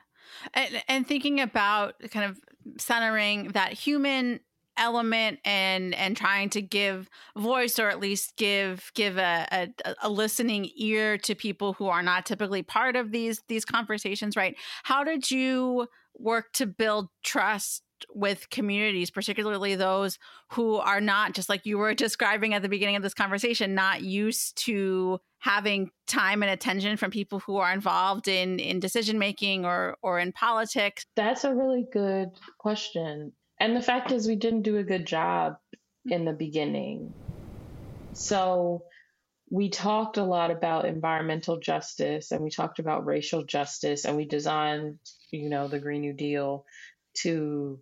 And, 0.54 0.82
and 0.88 1.06
thinking 1.06 1.40
about 1.40 1.94
kind 2.10 2.30
of 2.30 2.38
centering 2.78 3.48
that 3.48 3.72
human 3.72 4.40
element 4.76 5.38
and 5.44 5.94
and 5.94 6.16
trying 6.16 6.48
to 6.48 6.62
give 6.62 7.10
voice 7.36 7.78
or 7.78 7.90
at 7.90 8.00
least 8.00 8.36
give 8.36 8.90
give 8.94 9.18
a, 9.18 9.46
a, 9.84 9.94
a 10.04 10.08
listening 10.08 10.70
ear 10.76 11.18
to 11.18 11.34
people 11.34 11.74
who 11.74 11.88
are 11.88 12.02
not 12.02 12.24
typically 12.24 12.62
part 12.62 12.96
of 12.96 13.10
these 13.10 13.42
these 13.48 13.64
conversations 13.64 14.36
right 14.36 14.56
how 14.84 15.04
did 15.04 15.30
you 15.30 15.86
work 16.16 16.52
to 16.52 16.66
build 16.66 17.08
trust 17.22 17.82
with 18.12 18.50
communities, 18.50 19.10
particularly 19.10 19.74
those 19.74 20.18
who 20.52 20.76
are 20.76 21.00
not, 21.00 21.34
just 21.34 21.48
like 21.48 21.66
you 21.66 21.78
were 21.78 21.94
describing 22.06 22.54
at 22.54 22.62
the 22.62 22.68
beginning 22.68 22.96
of 22.96 23.02
this 23.02 23.14
conversation, 23.14 23.74
not 23.74 24.02
used 24.02 24.56
to 24.64 25.20
having 25.38 25.90
time 26.06 26.42
and 26.42 26.52
attention 26.52 26.96
from 26.96 27.10
people 27.10 27.40
who 27.40 27.56
are 27.56 27.72
involved 27.72 28.28
in 28.28 28.58
in 28.58 28.78
decision 28.80 29.18
making 29.18 29.64
or 29.64 29.96
or 30.02 30.18
in 30.18 30.32
politics? 30.32 31.04
That's 31.16 31.44
a 31.44 31.54
really 31.54 31.86
good 31.92 32.30
question. 32.58 33.32
And 33.58 33.76
the 33.76 33.82
fact 33.82 34.12
is 34.12 34.26
we 34.26 34.36
didn't 34.36 34.62
do 34.62 34.78
a 34.78 34.84
good 34.84 35.06
job 35.06 35.56
in 36.06 36.24
the 36.24 36.32
beginning. 36.32 37.12
So 38.12 38.84
we 39.50 39.68
talked 39.68 40.16
a 40.16 40.24
lot 40.24 40.50
about 40.50 40.84
environmental 40.84 41.58
justice 41.58 42.30
and 42.30 42.40
we 42.40 42.50
talked 42.50 42.78
about 42.78 43.04
racial 43.04 43.44
justice 43.44 44.04
and 44.04 44.16
we 44.16 44.24
designed, 44.24 44.98
you 45.32 45.50
know, 45.50 45.66
the 45.66 45.80
Green 45.80 46.02
New 46.02 46.12
Deal 46.12 46.64
to 47.22 47.80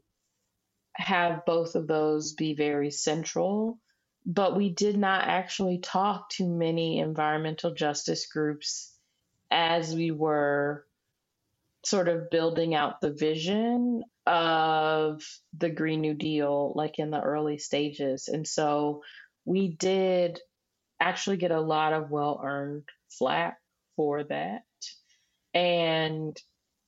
have 0.98 1.44
both 1.46 1.76
of 1.76 1.86
those 1.86 2.32
be 2.32 2.54
very 2.54 2.90
central, 2.90 3.78
but 4.26 4.56
we 4.56 4.68
did 4.68 4.98
not 4.98 5.22
actually 5.26 5.78
talk 5.78 6.28
to 6.30 6.46
many 6.46 6.98
environmental 6.98 7.72
justice 7.72 8.26
groups 8.26 8.92
as 9.50 9.94
we 9.94 10.10
were 10.10 10.84
sort 11.84 12.08
of 12.08 12.30
building 12.30 12.74
out 12.74 13.00
the 13.00 13.12
vision 13.12 14.02
of 14.26 15.22
the 15.56 15.70
Green 15.70 16.00
New 16.00 16.14
Deal, 16.14 16.72
like 16.74 16.98
in 16.98 17.10
the 17.10 17.20
early 17.20 17.58
stages. 17.58 18.28
And 18.28 18.46
so 18.46 19.02
we 19.44 19.68
did 19.68 20.40
actually 21.00 21.36
get 21.36 21.52
a 21.52 21.60
lot 21.60 21.92
of 21.92 22.10
well 22.10 22.40
earned 22.44 22.88
flack 23.08 23.58
for 23.96 24.24
that. 24.24 24.64
And 25.54 26.36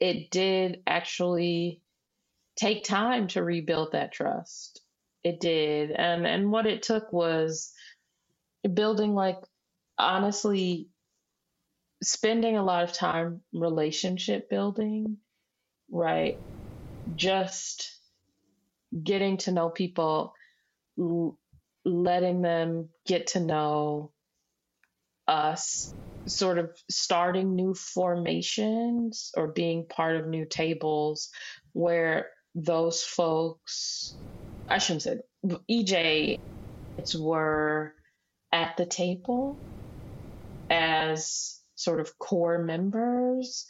it 0.00 0.30
did 0.30 0.82
actually 0.86 1.80
take 2.60 2.84
time 2.84 3.28
to 3.30 3.44
rebuild 3.44 3.92
that 3.94 4.12
trust. 4.12 4.82
It 5.24 5.40
did. 5.40 5.92
And 5.92 6.26
and 6.26 6.52
what 6.52 6.66
it 6.66 6.84
took 6.84 7.12
was 7.12 7.72
building 8.74 9.14
like 9.14 9.38
honestly 9.98 10.88
spending 12.02 12.56
a 12.56 12.64
lot 12.64 12.84
of 12.84 12.92
time 12.92 13.42
relationship 13.52 14.50
building, 14.50 15.18
right? 15.90 16.36
Just 17.14 17.98
getting 19.02 19.38
to 19.38 19.52
know 19.52 19.70
people, 19.70 20.34
letting 21.84 22.42
them 22.42 22.90
get 23.06 23.28
to 23.28 23.40
know 23.40 24.12
us, 25.28 25.94
sort 26.28 26.58
of 26.58 26.70
starting 26.90 27.56
new 27.56 27.74
formations 27.74 29.32
or 29.36 29.48
being 29.48 29.86
part 29.86 30.16
of 30.16 30.26
new 30.28 30.46
tables 30.46 31.30
where 31.72 32.30
those 32.54 33.02
folks, 33.02 34.14
I 34.68 34.78
shouldn't 34.78 35.02
say 35.02 35.18
EJ 35.44 36.40
were 37.18 37.94
at 38.52 38.76
the 38.76 38.86
table 38.86 39.56
as 40.68 41.58
sort 41.74 42.00
of 42.00 42.18
core 42.18 42.62
members. 42.62 43.66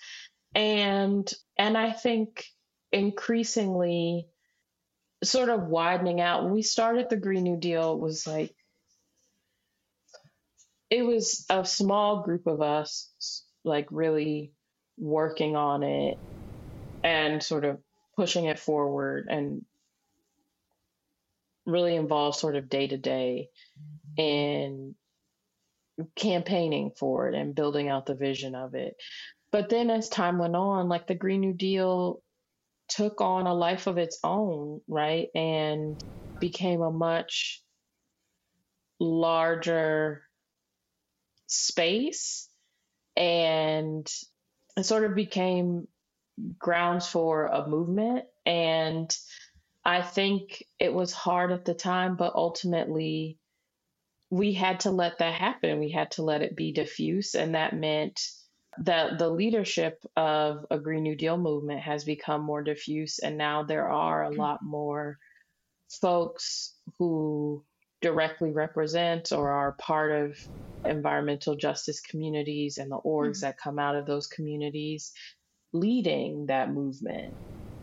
And 0.55 1.31
and 1.57 1.79
I 1.79 1.93
think 1.93 2.45
increasingly 2.93 4.27
sort 5.23 5.49
of 5.49 5.69
widening 5.69 6.21
out 6.21 6.43
when 6.43 6.53
we 6.53 6.63
started 6.63 7.09
the 7.09 7.17
Green 7.17 7.45
New 7.45 7.59
Deal 7.59 7.95
it 7.95 8.01
was 8.01 8.27
like 8.27 8.55
it 10.89 11.03
was 11.03 11.47
a 11.49 11.65
small 11.65 12.23
group 12.23 12.47
of 12.47 12.63
us 12.63 13.45
like 13.65 13.87
really 13.91 14.53
working 14.99 15.55
on 15.55 15.83
it 15.83 16.19
and 17.05 17.43
sort 17.43 17.65
of 17.65 17.79
pushing 18.21 18.45
it 18.45 18.59
forward 18.59 19.29
and 19.31 19.65
really 21.65 21.97
involved 21.97 22.37
sort 22.37 22.55
of 22.55 22.69
day 22.69 22.87
to 22.87 22.99
day 22.99 23.49
in 24.19 24.95
campaigning 26.17 26.91
for 26.99 27.31
it 27.31 27.35
and 27.35 27.55
building 27.55 27.89
out 27.89 28.05
the 28.05 28.15
vision 28.15 28.55
of 28.55 28.75
it. 28.75 28.95
But 29.51 29.71
then 29.71 29.89
as 29.89 30.11
time 30.11 30.37
went 30.37 30.55
on, 30.55 30.91
like 30.91 31.07
the 31.07 31.15
Green 31.15 31.41
New 31.41 31.55
Deal 31.55 32.21
took 32.89 33.23
on 33.23 33.47
a 33.47 33.55
life 33.55 33.87
of 33.87 33.97
its 33.97 34.19
own, 34.23 34.83
right? 34.87 35.29
And 35.35 35.99
became 36.41 36.83
a 36.83 36.93
much 36.93 37.63
larger 38.99 40.25
space 41.47 42.51
and 43.17 44.07
it 44.77 44.85
sort 44.85 45.07
of 45.07 45.15
became 45.15 45.89
grounds 46.59 47.07
for 47.07 47.47
a 47.47 47.69
movement. 47.69 48.25
And 48.47 49.15
I 49.85 50.03
think 50.03 50.65
it 50.79 50.93
was 50.93 51.13
hard 51.13 51.53
at 51.53 51.65
the 51.65 51.75
time, 51.75 52.17
but 52.17 52.35
ultimately 52.35 53.39
we 54.31 54.53
had 54.53 54.81
to 54.81 54.91
let 54.91 55.19
that 55.19 55.35
happen. 55.35 55.81
We 55.81 55.91
had 55.91 56.13
to 56.13 56.23
let 56.23 56.43
it 56.43 56.57
be 56.57 56.73
diffuse. 56.73 57.35
And 57.35 57.55
that 57.55 57.75
meant 57.75 58.21
that 58.79 59.19
the 59.19 59.29
leadership 59.29 60.05
of 60.17 60.65
a 60.71 60.79
Green 60.79 61.03
New 61.03 61.17
Deal 61.17 61.37
movement 61.37 61.81
has 61.81 62.05
become 62.05 62.43
more 62.43 62.63
diffuse. 62.63 63.19
And 63.19 63.37
now 63.37 63.65
there 63.65 63.89
are 63.89 64.25
a 64.25 64.31
lot 64.31 64.63
more 64.63 65.19
folks 65.89 66.75
who 66.99 67.65
directly 68.01 68.53
represent 68.53 69.33
or 69.33 69.51
are 69.51 69.73
part 69.73 70.13
of 70.13 70.39
environmental 70.85 71.57
justice 71.57 72.01
communities 72.01 72.79
and 72.79 72.91
the 72.91 73.01
orgs 73.01 73.39
mm-hmm. 73.39 73.47
that 73.47 73.59
come 73.59 73.79
out 73.79 73.97
of 73.97 74.07
those 74.07 74.27
communities 74.27 75.13
leading 75.73 76.47
that 76.47 76.73
movement. 76.73 77.35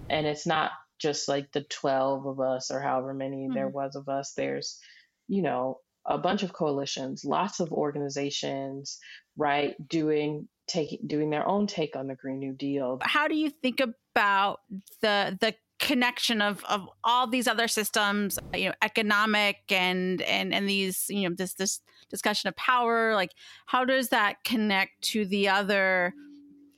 And 0.09 0.25
it's 0.25 0.47
not 0.47 0.71
just 0.99 1.27
like 1.27 1.51
the 1.51 1.63
12 1.63 2.25
of 2.25 2.39
us 2.39 2.71
or 2.71 2.81
however 2.81 3.13
many 3.13 3.45
mm-hmm. 3.45 3.53
there 3.53 3.69
was 3.69 3.95
of 3.95 4.09
us. 4.09 4.33
There's, 4.35 4.79
you 5.27 5.41
know, 5.41 5.79
a 6.05 6.17
bunch 6.17 6.43
of 6.43 6.53
coalitions, 6.53 7.25
lots 7.25 7.59
of 7.59 7.71
organizations, 7.71 8.99
right, 9.35 9.75
doing 9.87 10.47
taking 10.67 10.99
doing 11.07 11.29
their 11.29 11.47
own 11.47 11.67
take 11.67 11.95
on 11.95 12.07
the 12.07 12.15
Green 12.15 12.39
New 12.39 12.53
Deal. 12.53 12.99
How 13.01 13.27
do 13.27 13.35
you 13.35 13.49
think 13.49 13.81
about 13.81 14.61
the 15.01 15.37
the 15.39 15.55
connection 15.79 16.41
of 16.41 16.63
of 16.65 16.87
all 17.03 17.27
these 17.27 17.47
other 17.47 17.67
systems 17.67 18.39
you 18.55 18.67
know 18.67 18.73
economic 18.81 19.57
and 19.69 20.23
and 20.23 20.51
and 20.51 20.67
these 20.67 21.05
you 21.07 21.29
know 21.29 21.35
this 21.35 21.53
this 21.53 21.81
discussion 22.09 22.47
of 22.47 22.55
power 22.55 23.13
like 23.13 23.31
how 23.67 23.85
does 23.85 24.09
that 24.09 24.43
connect 24.43 24.99
to 25.03 25.23
the 25.25 25.47
other 25.47 26.15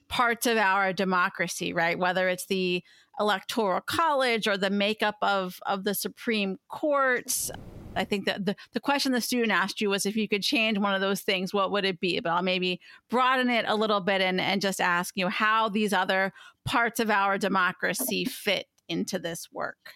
parts 0.09 0.45
of 0.45 0.57
our 0.57 0.91
democracy 0.91 1.71
right 1.71 1.97
whether 1.97 2.27
it's 2.27 2.47
the 2.47 2.83
electoral 3.19 3.81
college 3.81 4.47
or 4.47 4.57
the 4.57 4.69
makeup 4.69 5.15
of 5.21 5.59
of 5.65 5.83
the 5.83 5.93
supreme 5.93 6.57
court 6.67 7.51
I 7.95 8.05
think 8.05 8.25
that 8.25 8.45
the, 8.45 8.55
the 8.73 8.79
question 8.79 9.11
the 9.11 9.19
student 9.21 9.51
asked 9.51 9.81
you 9.81 9.89
was 9.89 10.05
if 10.05 10.15
you 10.15 10.27
could 10.27 10.41
change 10.43 10.77
one 10.77 10.95
of 10.95 11.01
those 11.01 11.21
things, 11.21 11.53
what 11.53 11.71
would 11.71 11.85
it 11.85 11.99
be? 11.99 12.19
But 12.21 12.29
I'll 12.29 12.41
maybe 12.41 12.79
broaden 13.09 13.49
it 13.49 13.65
a 13.67 13.75
little 13.75 13.99
bit 13.99 14.21
and, 14.21 14.39
and 14.39 14.61
just 14.61 14.79
ask 14.79 15.17
you 15.17 15.25
know, 15.25 15.29
how 15.29 15.67
these 15.67 15.91
other 15.91 16.31
parts 16.65 16.99
of 16.99 17.09
our 17.09 17.37
democracy 17.37 18.23
fit 18.23 18.67
into 18.87 19.19
this 19.19 19.49
work? 19.51 19.93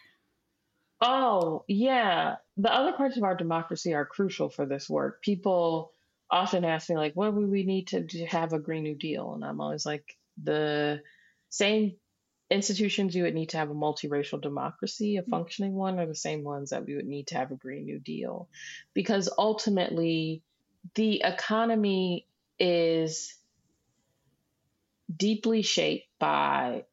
Oh, 0.99 1.63
yeah. 1.67 2.35
The 2.57 2.73
other 2.73 2.91
parts 2.91 3.15
of 3.15 3.23
our 3.23 3.35
democracy 3.35 3.93
are 3.93 4.05
crucial 4.05 4.49
for 4.49 4.65
this 4.65 4.89
work. 4.89 5.21
People 5.21 5.92
often 6.33 6.65
ask 6.65 6.89
me, 6.89 6.97
like, 6.97 7.13
what 7.15 7.33
would 7.33 7.49
we 7.49 7.63
need 7.63 7.87
to, 7.89 8.03
to 8.05 8.25
have 8.25 8.53
a 8.53 8.59
Green 8.59 8.83
New 8.83 8.95
Deal? 8.95 9.33
And 9.33 9.45
I'm 9.45 9.61
always 9.61 9.85
like, 9.85 10.17
the 10.41 11.01
same 11.49 11.93
institutions 12.49 13.15
you 13.15 13.23
would 13.23 13.35
need 13.35 13.49
to 13.49 13.57
have 13.57 13.69
a 13.69 13.75
multiracial 13.75 14.41
democracy, 14.41 15.17
a 15.17 15.21
mm-hmm. 15.21 15.29
functioning 15.29 15.73
one, 15.73 15.99
are 15.99 16.07
the 16.07 16.15
same 16.15 16.43
ones 16.43 16.71
that 16.71 16.85
we 16.85 16.95
would 16.95 17.05
need 17.05 17.27
to 17.27 17.35
have 17.35 17.51
a 17.51 17.55
Green 17.55 17.85
New 17.85 17.99
Deal. 17.99 18.49
Because 18.95 19.29
ultimately, 19.37 20.41
the 20.95 21.21
economy 21.23 22.27
is 22.59 23.35
deeply 25.15 25.61
shaped 25.61 26.07
by 26.19 26.85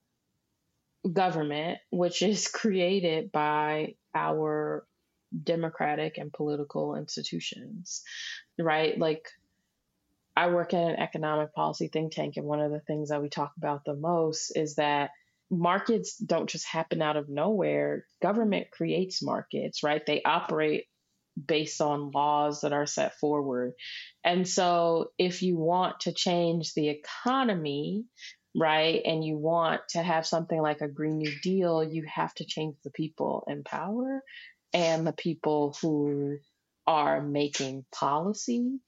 government, 1.11 1.79
which 1.90 2.20
is 2.20 2.48
created 2.53 3.33
by 3.33 3.94
our 4.14 4.87
democratic 5.44 6.18
and 6.18 6.32
political 6.32 6.96
institutions, 6.96 8.02
right? 8.58 8.98
Like, 8.98 9.28
I 10.36 10.48
work 10.48 10.74
at 10.74 10.90
an 10.90 10.96
economic 10.96 11.54
policy 11.54 11.88
think 11.88 12.12
tank, 12.12 12.36
and 12.36 12.46
one 12.46 12.60
of 12.60 12.70
the 12.70 12.80
things 12.80 13.10
that 13.10 13.22
we 13.22 13.28
talk 13.28 13.52
about 13.56 13.84
the 13.84 13.94
most 13.94 14.52
is 14.56 14.76
that 14.76 15.10
markets 15.50 16.16
don't 16.16 16.48
just 16.48 16.66
happen 16.66 17.02
out 17.02 17.16
of 17.16 17.28
nowhere. 17.28 18.06
Government 18.22 18.70
creates 18.70 19.22
markets, 19.22 19.82
right? 19.82 20.04
They 20.06 20.22
operate 20.22 20.86
based 21.46 21.80
on 21.80 22.10
laws 22.10 22.62
that 22.62 22.72
are 22.72 22.86
set 22.86 23.18
forward. 23.18 23.72
And 24.24 24.46
so, 24.46 25.10
if 25.18 25.42
you 25.42 25.56
want 25.56 26.00
to 26.00 26.12
change 26.12 26.74
the 26.74 26.88
economy, 26.88 28.04
right? 28.54 29.00
And 29.04 29.24
you 29.24 29.36
want 29.36 29.82
to 29.90 30.02
have 30.02 30.26
something 30.26 30.60
like 30.60 30.80
a 30.80 30.88
Green 30.88 31.18
New 31.18 31.32
Deal, 31.42 31.84
you 31.84 32.04
have 32.12 32.34
to 32.34 32.44
change 32.44 32.76
the 32.82 32.90
people 32.90 33.44
in 33.48 33.62
power 33.62 34.22
and 34.72 35.06
the 35.06 35.12
people 35.12 35.76
who 35.80 36.38
are 36.87 37.20
making 37.20 37.85
policy. 37.92 38.78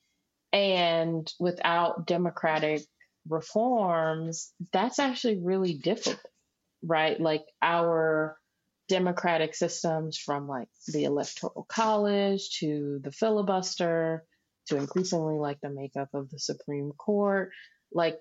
And 0.52 1.32
without 1.40 2.06
democratic 2.06 2.82
reforms, 3.28 4.52
that's 4.72 4.98
actually 4.98 5.38
really 5.42 5.74
difficult, 5.74 6.20
right? 6.82 7.18
Like 7.20 7.44
our 7.62 8.36
democratic 8.88 9.54
systems 9.54 10.18
from 10.18 10.48
like 10.48 10.68
the 10.88 11.04
electoral 11.04 11.64
college 11.68 12.50
to 12.58 13.00
the 13.02 13.12
filibuster 13.12 14.24
to 14.66 14.76
increasingly 14.76 15.38
like 15.38 15.58
the 15.62 15.70
makeup 15.70 16.08
of 16.12 16.28
the 16.30 16.38
Supreme 16.38 16.92
Court, 16.92 17.50
like 17.92 18.18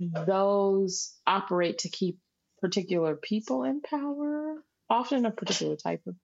mm-hmm. 0.00 0.24
those 0.24 1.14
operate 1.26 1.78
to 1.78 1.88
keep 1.88 2.18
particular 2.60 3.16
people 3.16 3.64
in 3.64 3.80
power, 3.80 4.62
often 4.88 5.26
a 5.26 5.30
particular 5.30 5.76
type 5.76 6.02
of 6.06 6.14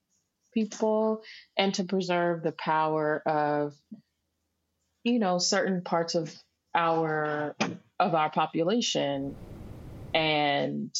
people, 0.66 1.22
and 1.56 1.74
to 1.74 1.84
preserve 1.84 2.42
the 2.42 2.52
power 2.52 3.22
of, 3.26 3.74
you 5.04 5.18
know, 5.18 5.38
certain 5.38 5.82
parts 5.82 6.14
of 6.14 6.34
our 6.74 7.54
of 8.00 8.14
our 8.14 8.30
population. 8.30 9.36
And 10.14 10.94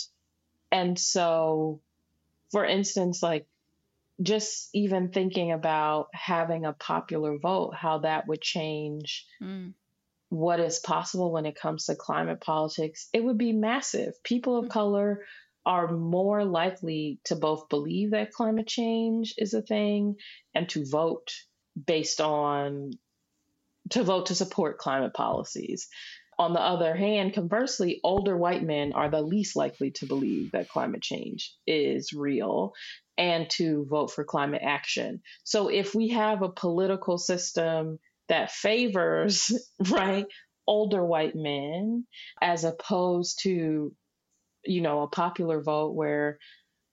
and 0.71 0.99
so 0.99 1.81
for 2.51 2.65
instance, 2.65 3.23
like 3.23 3.47
just 4.23 4.71
even 4.75 5.11
thinking 5.11 5.53
about 5.53 6.09
having 6.13 6.65
a 6.65 6.73
popular 6.73 7.39
vote, 7.39 7.75
how 7.75 7.99
that 7.99 8.27
would 8.29 8.41
change 8.41 9.27
mm 9.43 9.73
what 10.31 10.61
is 10.61 10.79
possible 10.79 11.33
when 11.33 11.47
it 11.47 11.59
comes 11.59 11.87
to 11.87 11.97
climate 11.97 12.41
politics, 12.41 13.09
it 13.13 13.25
would 13.25 13.39
be 13.39 13.53
massive. 13.53 14.23
People 14.23 14.59
of 14.59 14.69
color 14.69 15.25
are 15.69 15.93
more 15.93 16.47
likely 16.47 17.21
to 17.25 17.37
both 17.37 17.69
believe 17.69 18.13
that 18.13 18.33
climate 18.33 18.67
change 18.67 19.35
is 19.37 19.53
a 19.53 19.61
thing 19.61 20.17
and 20.55 20.67
to 20.71 20.87
vote 20.87 21.31
based 21.87 22.23
on 22.23 22.93
to 23.91 24.03
vote 24.03 24.27
to 24.27 24.35
support 24.35 24.79
climate 24.79 25.13
policies. 25.13 25.89
On 26.39 26.55
the 26.55 26.61
other 26.61 26.95
hand, 26.95 27.35
conversely, 27.35 28.01
older 28.03 28.35
white 28.37 28.63
men 28.63 28.95
are 28.95 29.11
the 29.11 29.21
least 29.21 29.57
likely 29.57 29.91
to 29.93 30.07
believe 30.07 30.53
that 30.53 30.71
climate 30.71 31.03
change 31.03 31.55
is 31.67 32.15
real 32.15 32.73
and 33.19 33.51
to 33.51 33.85
vote 33.91 34.11
for 34.11 34.25
climate 34.25 34.63
action. 34.65 35.21
So 35.45 35.69
if 35.69 35.95
we 35.95 36.09
have 36.11 36.41
a 36.41 36.49
political 36.49 37.19
system 37.19 37.99
that 38.29 38.53
favors, 38.53 39.53
right, 39.91 40.27
older 40.67 41.05
white 41.05 41.35
men 41.35 42.07
as 42.41 42.65
opposed 42.65 43.41
to, 43.43 43.93
you 44.69 44.81
know, 44.81 45.03
a 45.03 45.09
popular 45.09 45.61
vote 45.61 45.95
where 45.95 46.39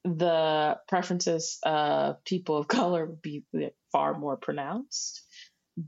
the 0.04 0.78
preferences 0.88 1.58
of 1.62 2.24
people 2.24 2.56
of 2.56 2.68
color 2.68 3.06
would 3.06 3.22
be 3.22 3.44
far 3.92 4.18
more 4.18 4.36
pronounced. 4.36 5.22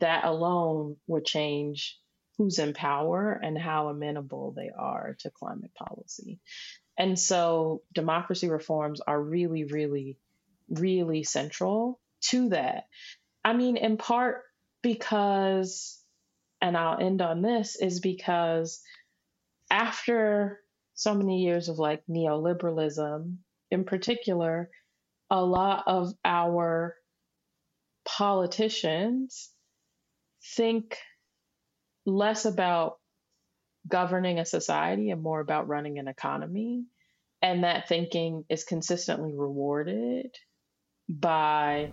That 0.00 0.24
alone 0.24 0.96
would 1.06 1.24
change 1.24 1.98
who's 2.36 2.58
in 2.58 2.72
power 2.72 3.32
and 3.42 3.58
how 3.58 3.88
amenable 3.88 4.52
they 4.56 4.70
are 4.76 5.16
to 5.20 5.30
climate 5.30 5.72
policy. 5.74 6.40
And 6.96 7.18
so 7.18 7.82
democracy 7.92 8.48
reforms 8.48 9.00
are 9.00 9.20
really, 9.20 9.64
really, 9.64 10.18
really 10.68 11.24
central 11.24 12.00
to 12.26 12.50
that. 12.50 12.84
I 13.44 13.54
mean, 13.54 13.76
in 13.76 13.96
part 13.96 14.42
because, 14.82 16.00
and 16.60 16.76
I'll 16.76 17.00
end 17.00 17.22
on 17.22 17.42
this, 17.42 17.76
is 17.76 18.00
because 18.00 18.82
after 19.70 20.60
so 20.98 21.14
many 21.14 21.44
years 21.44 21.68
of 21.68 21.78
like 21.78 22.02
neoliberalism 22.10 23.36
in 23.70 23.84
particular, 23.84 24.68
a 25.30 25.40
lot 25.40 25.84
of 25.86 26.12
our 26.24 26.96
politicians 28.04 29.50
think 30.56 30.96
less 32.04 32.46
about 32.46 32.94
governing 33.86 34.40
a 34.40 34.44
society 34.44 35.10
and 35.10 35.22
more 35.22 35.38
about 35.38 35.68
running 35.68 36.00
an 36.00 36.08
economy. 36.08 36.84
And 37.42 37.62
that 37.62 37.86
thinking 37.86 38.44
is 38.48 38.64
consistently 38.64 39.32
rewarded 39.36 40.34
by 41.08 41.92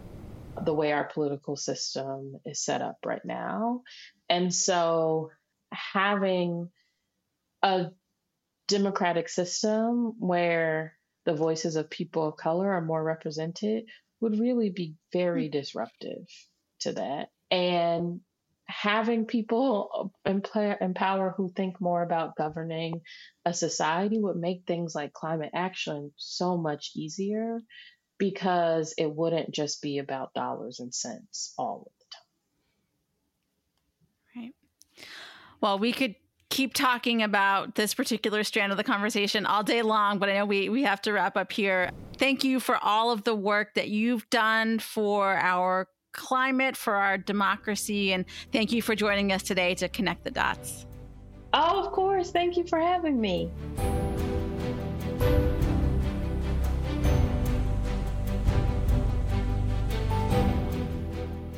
the 0.65 0.73
way 0.73 0.93
our 0.93 1.03
political 1.03 1.55
system 1.55 2.37
is 2.43 2.59
set 2.65 2.81
up 2.81 2.97
right 3.05 3.23
now. 3.23 3.81
And 4.29 4.51
so 4.51 5.29
having 5.71 6.71
a 7.61 7.87
democratic 8.67 9.29
system 9.29 10.13
where 10.19 10.97
the 11.25 11.35
voices 11.35 11.75
of 11.75 11.89
people 11.89 12.27
of 12.27 12.37
color 12.37 12.71
are 12.71 12.81
more 12.81 13.03
represented 13.03 13.85
would 14.21 14.39
really 14.39 14.69
be 14.69 14.95
very 15.11 15.45
hmm. 15.47 15.51
disruptive 15.51 16.27
to 16.79 16.93
that. 16.93 17.29
And 17.51 18.21
having 18.67 19.25
people 19.25 20.11
in, 20.25 20.41
play, 20.41 20.75
in 20.81 20.93
power 20.93 21.33
who 21.35 21.49
think 21.49 21.79
more 21.79 22.01
about 22.01 22.35
governing 22.35 23.01
a 23.45 23.53
society 23.53 24.19
would 24.19 24.37
make 24.37 24.63
things 24.65 24.95
like 24.95 25.13
climate 25.13 25.51
action 25.53 26.11
so 26.15 26.57
much 26.57 26.91
easier 26.95 27.59
because 28.17 28.93
it 28.97 29.13
wouldn't 29.13 29.53
just 29.53 29.81
be 29.81 29.99
about 29.99 30.33
dollars 30.33 30.79
and 30.79 30.93
cents 30.93 31.53
all 31.57 31.83
of 31.85 31.91
the 31.99 32.05
time. 34.41 34.43
Right. 34.43 34.55
Well, 35.61 35.79
we 35.79 35.91
could 35.91 36.15
keep 36.55 36.73
talking 36.73 37.21
about 37.21 37.75
this 37.75 37.93
particular 37.93 38.41
strand 38.41 38.71
of 38.71 38.77
the 38.77 38.83
conversation 38.83 39.45
all 39.45 39.61
day 39.61 39.81
long, 39.81 40.19
but 40.19 40.29
I 40.29 40.35
know 40.35 40.45
we, 40.45 40.69
we 40.69 40.83
have 40.83 41.01
to 41.01 41.11
wrap 41.11 41.35
up 41.35 41.51
here. 41.51 41.91
Thank 42.17 42.45
you 42.45 42.61
for 42.61 42.77
all 42.81 43.11
of 43.11 43.25
the 43.25 43.35
work 43.35 43.73
that 43.73 43.89
you've 43.89 44.29
done 44.29 44.79
for 44.79 45.35
our 45.35 45.89
climate, 46.13 46.77
for 46.77 46.95
our 46.95 47.17
democracy, 47.17 48.13
and 48.13 48.23
thank 48.53 48.71
you 48.71 48.81
for 48.81 48.95
joining 48.95 49.33
us 49.33 49.43
today 49.43 49.75
to 49.75 49.89
connect 49.89 50.23
the 50.23 50.31
dots. 50.31 50.85
Oh, 51.53 51.83
of 51.85 51.91
course. 51.91 52.31
Thank 52.31 52.55
you 52.55 52.65
for 52.65 52.79
having 52.79 53.19
me. 53.19 53.51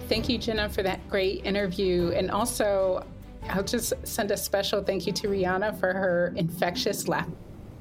Thank 0.09 0.27
you, 0.27 0.39
Jenna, 0.39 0.69
for 0.69 0.81
that 0.81 1.07
great 1.07 1.45
interview. 1.45 2.13
And 2.15 2.31
also, 2.31 3.05
I'll 3.49 3.63
just 3.63 3.93
send 4.03 4.31
a 4.31 4.37
special 4.37 4.83
thank 4.83 5.07
you 5.07 5.13
to 5.13 5.27
Rhiana 5.27 5.79
for 5.79 5.93
her 5.93 6.33
infectious 6.35 7.07
laugh. 7.07 7.29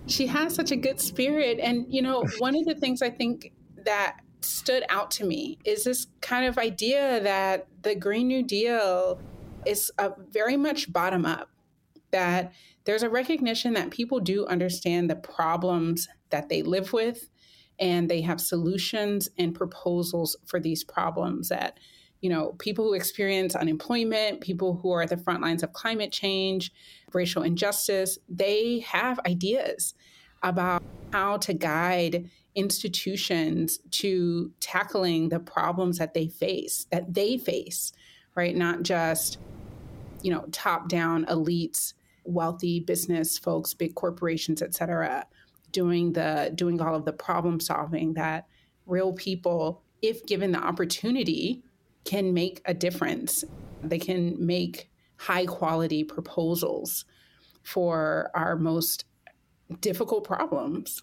She 0.06 0.26
has 0.26 0.54
such 0.54 0.70
a 0.70 0.76
good 0.76 1.00
spirit. 1.00 1.58
And, 1.58 1.86
you 1.88 2.02
know, 2.02 2.24
one 2.38 2.56
of 2.56 2.64
the 2.64 2.74
things 2.74 3.02
I 3.02 3.10
think 3.10 3.52
that 3.84 4.18
stood 4.40 4.84
out 4.88 5.10
to 5.10 5.24
me 5.24 5.58
is 5.64 5.84
this 5.84 6.06
kind 6.20 6.46
of 6.46 6.58
idea 6.58 7.20
that 7.22 7.66
the 7.82 7.94
Green 7.94 8.28
New 8.28 8.42
Deal 8.42 9.20
is 9.64 9.90
very 10.30 10.56
much 10.56 10.92
bottom 10.92 11.26
up, 11.26 11.50
that 12.12 12.52
there's 12.84 13.02
a 13.02 13.10
recognition 13.10 13.74
that 13.74 13.90
people 13.90 14.20
do 14.20 14.46
understand 14.46 15.10
the 15.10 15.16
problems 15.16 16.08
that 16.30 16.48
they 16.48 16.62
live 16.62 16.92
with 16.92 17.28
and 17.78 18.08
they 18.08 18.22
have 18.22 18.40
solutions 18.40 19.28
and 19.38 19.54
proposals 19.54 20.36
for 20.46 20.60
these 20.60 20.84
problems 20.84 21.48
that 21.48 21.78
you 22.26 22.32
know, 22.32 22.56
people 22.58 22.86
who 22.86 22.94
experience 22.94 23.54
unemployment, 23.54 24.40
people 24.40 24.80
who 24.82 24.90
are 24.90 25.02
at 25.02 25.10
the 25.10 25.16
front 25.16 25.42
lines 25.42 25.62
of 25.62 25.72
climate 25.72 26.10
change, 26.10 26.72
racial 27.12 27.44
injustice, 27.44 28.18
they 28.28 28.80
have 28.80 29.20
ideas 29.28 29.94
about 30.42 30.82
how 31.12 31.36
to 31.36 31.54
guide 31.54 32.28
institutions 32.56 33.78
to 33.92 34.50
tackling 34.58 35.28
the 35.28 35.38
problems 35.38 35.98
that 35.98 36.14
they 36.14 36.26
face, 36.26 36.88
that 36.90 37.14
they 37.14 37.38
face, 37.38 37.92
right? 38.34 38.56
Not 38.56 38.82
just, 38.82 39.38
you 40.20 40.32
know, 40.32 40.46
top 40.50 40.88
down 40.88 41.26
elites, 41.26 41.94
wealthy 42.24 42.80
business 42.80 43.38
folks, 43.38 43.72
big 43.72 43.94
corporations, 43.94 44.62
et 44.62 44.74
cetera, 44.74 45.24
doing 45.70 46.12
the 46.12 46.50
doing 46.56 46.80
all 46.80 46.96
of 46.96 47.04
the 47.04 47.12
problem 47.12 47.60
solving 47.60 48.14
that 48.14 48.48
real 48.84 49.12
people, 49.12 49.84
if 50.02 50.26
given 50.26 50.50
the 50.50 50.58
opportunity, 50.58 51.62
can 52.06 52.32
make 52.32 52.62
a 52.64 52.72
difference. 52.72 53.44
They 53.82 53.98
can 53.98 54.34
make 54.44 54.90
high 55.16 55.46
quality 55.46 56.04
proposals 56.04 57.04
for 57.62 58.30
our 58.34 58.56
most 58.56 59.04
difficult 59.80 60.24
problems. 60.24 61.02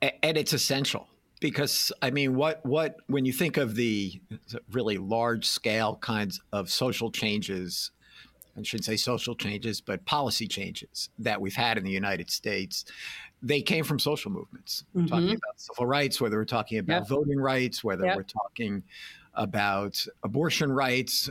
And 0.00 0.36
it's 0.36 0.52
essential 0.52 1.08
because 1.40 1.90
I 2.02 2.10
mean, 2.10 2.34
what 2.34 2.64
what 2.64 2.96
when 3.06 3.24
you 3.24 3.32
think 3.32 3.56
of 3.56 3.74
the 3.74 4.20
really 4.72 4.98
large 4.98 5.46
scale 5.46 5.96
kinds 5.96 6.40
of 6.52 6.70
social 6.70 7.10
changes, 7.10 7.90
I 8.56 8.62
shouldn't 8.62 8.84
say 8.84 8.96
social 8.96 9.34
changes, 9.34 9.80
but 9.80 10.04
policy 10.04 10.46
changes 10.46 11.08
that 11.18 11.40
we've 11.40 11.54
had 11.54 11.78
in 11.78 11.84
the 11.84 11.90
United 11.90 12.30
States, 12.30 12.84
they 13.42 13.62
came 13.62 13.84
from 13.84 13.98
social 13.98 14.30
movements. 14.30 14.84
Mm-hmm. 14.94 15.06
Talking 15.06 15.30
about 15.30 15.60
civil 15.60 15.86
rights, 15.86 16.20
whether 16.20 16.36
we're 16.36 16.44
talking 16.44 16.78
about 16.78 17.02
yep. 17.02 17.08
voting 17.08 17.40
rights, 17.40 17.82
whether 17.82 18.04
yep. 18.04 18.16
we're 18.16 18.22
talking 18.22 18.82
about 19.34 20.04
abortion 20.22 20.72
rights, 20.72 21.30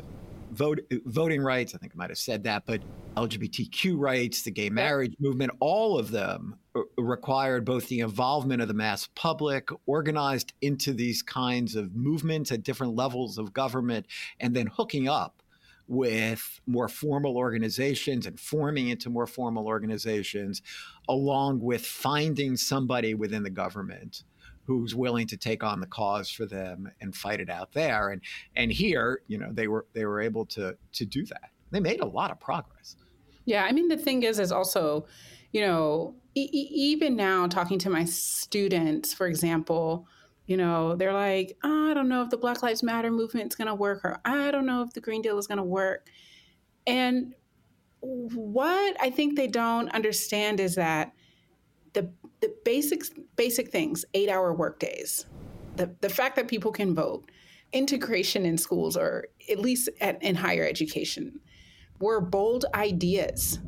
vote, 0.51 0.79
voting 1.05 1.41
rights. 1.41 1.75
I 1.75 1.77
think 1.77 1.93
I 1.95 1.97
might 1.97 2.09
have 2.09 2.17
said 2.17 2.43
that, 2.43 2.65
but 2.65 2.81
LGBTQ 3.15 3.97
rights, 3.97 4.41
the 4.43 4.51
gay 4.51 4.69
marriage 4.69 5.15
movement, 5.19 5.51
all 5.59 5.97
of 5.97 6.11
them 6.11 6.55
required 6.97 7.65
both 7.65 7.87
the 7.87 7.99
involvement 7.99 8.61
of 8.61 8.67
the 8.67 8.73
mass 8.73 9.09
public, 9.15 9.69
organized 9.85 10.53
into 10.61 10.93
these 10.93 11.21
kinds 11.21 11.75
of 11.75 11.95
movements 11.95 12.51
at 12.51 12.63
different 12.63 12.95
levels 12.95 13.37
of 13.37 13.53
government, 13.53 14.05
and 14.39 14.55
then 14.55 14.67
hooking 14.67 15.07
up 15.07 15.43
with 15.87 16.61
more 16.67 16.87
formal 16.87 17.35
organizations 17.35 18.27
and 18.27 18.39
forming 18.39 18.89
into 18.89 19.09
more 19.09 19.25
formal 19.25 19.65
organizations, 19.65 20.61
along 21.09 21.59
with 21.59 21.83
finding 21.83 22.55
somebody 22.55 23.15
within 23.15 23.41
the 23.41 23.49
government 23.49 24.23
who's 24.69 24.93
willing 24.93 25.25
to 25.25 25.35
take 25.35 25.63
on 25.63 25.79
the 25.79 25.87
cause 25.87 26.29
for 26.29 26.45
them 26.45 26.91
and 27.01 27.15
fight 27.15 27.39
it 27.39 27.49
out 27.49 27.71
there. 27.71 28.11
And 28.11 28.21
and 28.55 28.71
here, 28.71 29.23
you 29.25 29.39
know, 29.39 29.49
they 29.51 29.67
were 29.67 29.87
they 29.93 30.05
were 30.05 30.21
able 30.21 30.45
to 30.45 30.77
to 30.93 31.05
do 31.05 31.25
that. 31.25 31.49
They 31.71 31.79
made 31.79 32.01
a 32.01 32.05
lot 32.05 32.29
of 32.29 32.39
progress. 32.39 32.95
Yeah, 33.45 33.63
I 33.63 33.71
mean, 33.71 33.87
the 33.87 33.97
thing 33.97 34.21
is, 34.21 34.37
is 34.37 34.51
also, 34.51 35.07
you 35.53 35.61
know, 35.61 36.13
e- 36.35 36.49
even 36.51 37.15
now 37.15 37.47
talking 37.47 37.79
to 37.79 37.89
my 37.89 38.05
students, 38.05 39.11
for 39.11 39.25
example, 39.25 40.07
you 40.45 40.55
know, 40.55 40.95
they're 40.95 41.13
like, 41.13 41.57
oh, 41.63 41.89
I 41.89 41.95
don't 41.95 42.07
know 42.07 42.21
if 42.21 42.29
the 42.29 42.37
Black 42.37 42.61
Lives 42.61 42.83
Matter 42.83 43.09
movement 43.09 43.51
is 43.51 43.55
going 43.55 43.69
to 43.69 43.73
work, 43.73 44.05
or 44.05 44.19
I 44.23 44.51
don't 44.51 44.67
know 44.67 44.83
if 44.83 44.93
the 44.93 45.01
Green 45.01 45.23
Deal 45.23 45.39
is 45.39 45.47
going 45.47 45.57
to 45.57 45.63
work. 45.63 46.09
And 46.85 47.33
what 48.01 48.95
I 49.01 49.09
think 49.09 49.35
they 49.35 49.47
don't 49.47 49.89
understand 49.89 50.59
is 50.59 50.75
that 50.75 51.13
the 52.41 52.53
basic 52.63 53.03
basic 53.35 53.71
things, 53.71 54.05
eight 54.13 54.29
hour 54.29 54.53
workdays, 54.53 55.25
the 55.75 55.95
the 56.01 56.09
fact 56.09 56.35
that 56.35 56.47
people 56.47 56.71
can 56.71 56.95
vote, 56.95 57.29
integration 57.73 58.45
in 58.45 58.57
schools 58.57 58.95
or 58.97 59.27
at 59.49 59.59
least 59.59 59.89
at, 60.01 60.21
in 60.23 60.35
higher 60.35 60.65
education, 60.65 61.39
were 61.99 62.21
bold 62.21 62.65
ideas, 62.73 63.59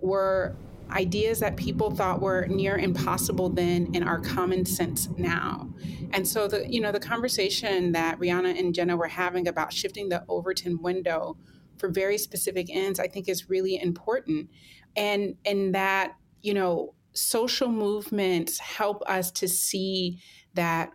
were 0.00 0.56
ideas 0.90 1.40
that 1.40 1.56
people 1.56 1.90
thought 1.90 2.20
were 2.20 2.46
near 2.46 2.76
impossible 2.76 3.48
then 3.48 3.90
and 3.94 4.04
are 4.04 4.20
common 4.20 4.66
sense 4.66 5.08
now. 5.16 5.70
And 6.12 6.28
so 6.28 6.46
the 6.48 6.68
you 6.68 6.80
know 6.80 6.92
the 6.92 7.00
conversation 7.00 7.92
that 7.92 8.18
Rhiana 8.18 8.58
and 8.58 8.74
Jenna 8.74 8.96
were 8.96 9.08
having 9.08 9.48
about 9.48 9.72
shifting 9.72 10.08
the 10.08 10.24
Overton 10.28 10.82
window 10.82 11.36
for 11.78 11.88
very 11.88 12.18
specific 12.18 12.68
ends, 12.70 13.00
I 13.00 13.08
think 13.08 13.28
is 13.28 13.48
really 13.48 13.80
important. 13.80 14.48
And 14.96 15.36
and 15.44 15.74
that, 15.74 16.16
you 16.42 16.54
know, 16.54 16.94
social 17.14 17.68
movements 17.68 18.58
help 18.58 19.02
us 19.06 19.30
to 19.32 19.48
see 19.48 20.20
that 20.54 20.92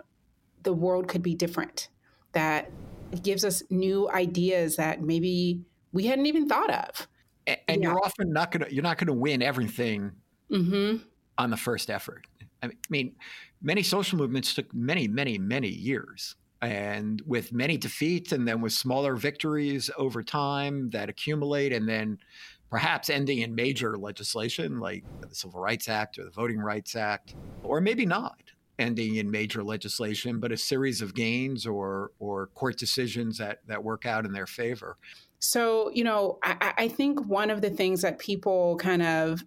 the 0.63 0.73
world 0.73 1.07
could 1.07 1.23
be 1.23 1.35
different, 1.35 1.89
that 2.33 2.71
it 3.11 3.23
gives 3.23 3.45
us 3.45 3.63
new 3.69 4.09
ideas 4.09 4.75
that 4.75 5.01
maybe 5.01 5.61
we 5.93 6.05
hadn't 6.05 6.25
even 6.25 6.47
thought 6.47 6.69
of. 6.69 7.07
And, 7.45 7.57
and 7.67 7.81
yeah. 7.81 7.89
you're 7.89 8.03
often 8.03 8.33
not 8.33 8.51
gonna 8.51 8.67
you're 8.69 8.83
not 8.83 8.97
gonna 8.97 9.13
win 9.13 9.41
everything 9.41 10.11
mm-hmm. 10.51 10.97
on 11.37 11.49
the 11.49 11.57
first 11.57 11.89
effort. 11.89 12.27
I 12.61 12.71
mean, 12.89 13.15
many 13.61 13.83
social 13.83 14.17
movements 14.17 14.53
took 14.53 14.73
many, 14.73 15.07
many, 15.07 15.37
many 15.37 15.69
years 15.69 16.35
and 16.61 17.21
with 17.25 17.53
many 17.53 17.77
defeats 17.77 18.31
and 18.31 18.47
then 18.47 18.61
with 18.61 18.73
smaller 18.73 19.15
victories 19.15 19.89
over 19.97 20.23
time 20.23 20.89
that 20.89 21.07
accumulate 21.07 21.71
and 21.71 21.87
then 21.87 22.17
perhaps 22.69 23.09
ending 23.09 23.39
in 23.39 23.55
major 23.55 23.97
legislation 23.97 24.79
like 24.79 25.03
the 25.21 25.33
Civil 25.33 25.59
Rights 25.59 25.87
Act 25.87 26.19
or 26.19 26.25
the 26.25 26.31
Voting 26.31 26.59
Rights 26.59 26.95
Act, 26.95 27.35
or 27.63 27.79
maybe 27.81 28.05
not 28.05 28.41
ending 28.79 29.15
in 29.15 29.31
major 29.31 29.63
legislation, 29.63 30.39
but 30.39 30.51
a 30.51 30.57
series 30.57 31.01
of 31.01 31.15
gains 31.15 31.65
or 31.65 32.11
or 32.19 32.47
court 32.47 32.77
decisions 32.77 33.37
that 33.37 33.59
that 33.67 33.83
work 33.83 34.05
out 34.05 34.25
in 34.25 34.33
their 34.33 34.47
favor. 34.47 34.97
So, 35.39 35.91
you 35.93 36.03
know, 36.03 36.39
I, 36.43 36.73
I 36.77 36.87
think 36.87 37.25
one 37.25 37.51
of 37.51 37.61
the 37.61 37.69
things 37.69 38.01
that 38.01 38.19
people 38.19 38.77
kind 38.77 39.01
of 39.01 39.43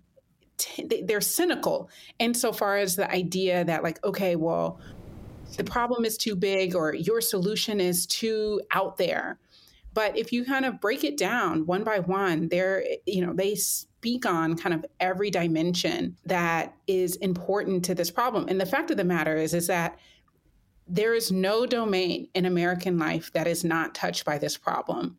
they're 1.04 1.22
cynical 1.22 1.88
insofar 2.18 2.76
as 2.76 2.96
the 2.96 3.10
idea 3.10 3.64
that 3.64 3.82
like, 3.82 4.02
okay, 4.04 4.36
well, 4.36 4.78
the 5.56 5.64
problem 5.64 6.04
is 6.04 6.16
too 6.16 6.36
big 6.36 6.74
or 6.74 6.94
your 6.94 7.20
solution 7.20 7.80
is 7.80 8.06
too 8.06 8.60
out 8.72 8.98
there. 8.98 9.38
But 9.92 10.16
if 10.16 10.32
you 10.32 10.44
kind 10.44 10.64
of 10.64 10.80
break 10.80 11.04
it 11.04 11.16
down 11.16 11.66
one 11.66 11.84
by 11.84 11.98
one, 11.98 12.48
they're, 12.48 12.84
you 13.06 13.24
know, 13.24 13.32
they 13.32 13.54
speak 13.56 14.24
on 14.24 14.56
kind 14.56 14.74
of 14.74 14.86
every 15.00 15.30
dimension 15.30 16.16
that 16.24 16.74
is 16.86 17.16
important 17.16 17.84
to 17.86 17.94
this 17.94 18.10
problem. 18.10 18.46
And 18.48 18.60
the 18.60 18.66
fact 18.66 18.90
of 18.90 18.96
the 18.96 19.04
matter 19.04 19.36
is, 19.36 19.52
is 19.52 19.66
that 19.66 19.98
there 20.86 21.14
is 21.14 21.30
no 21.30 21.66
domain 21.66 22.28
in 22.34 22.46
American 22.46 22.98
life 22.98 23.32
that 23.32 23.46
is 23.46 23.64
not 23.64 23.94
touched 23.94 24.24
by 24.24 24.38
this 24.38 24.56
problem. 24.56 25.16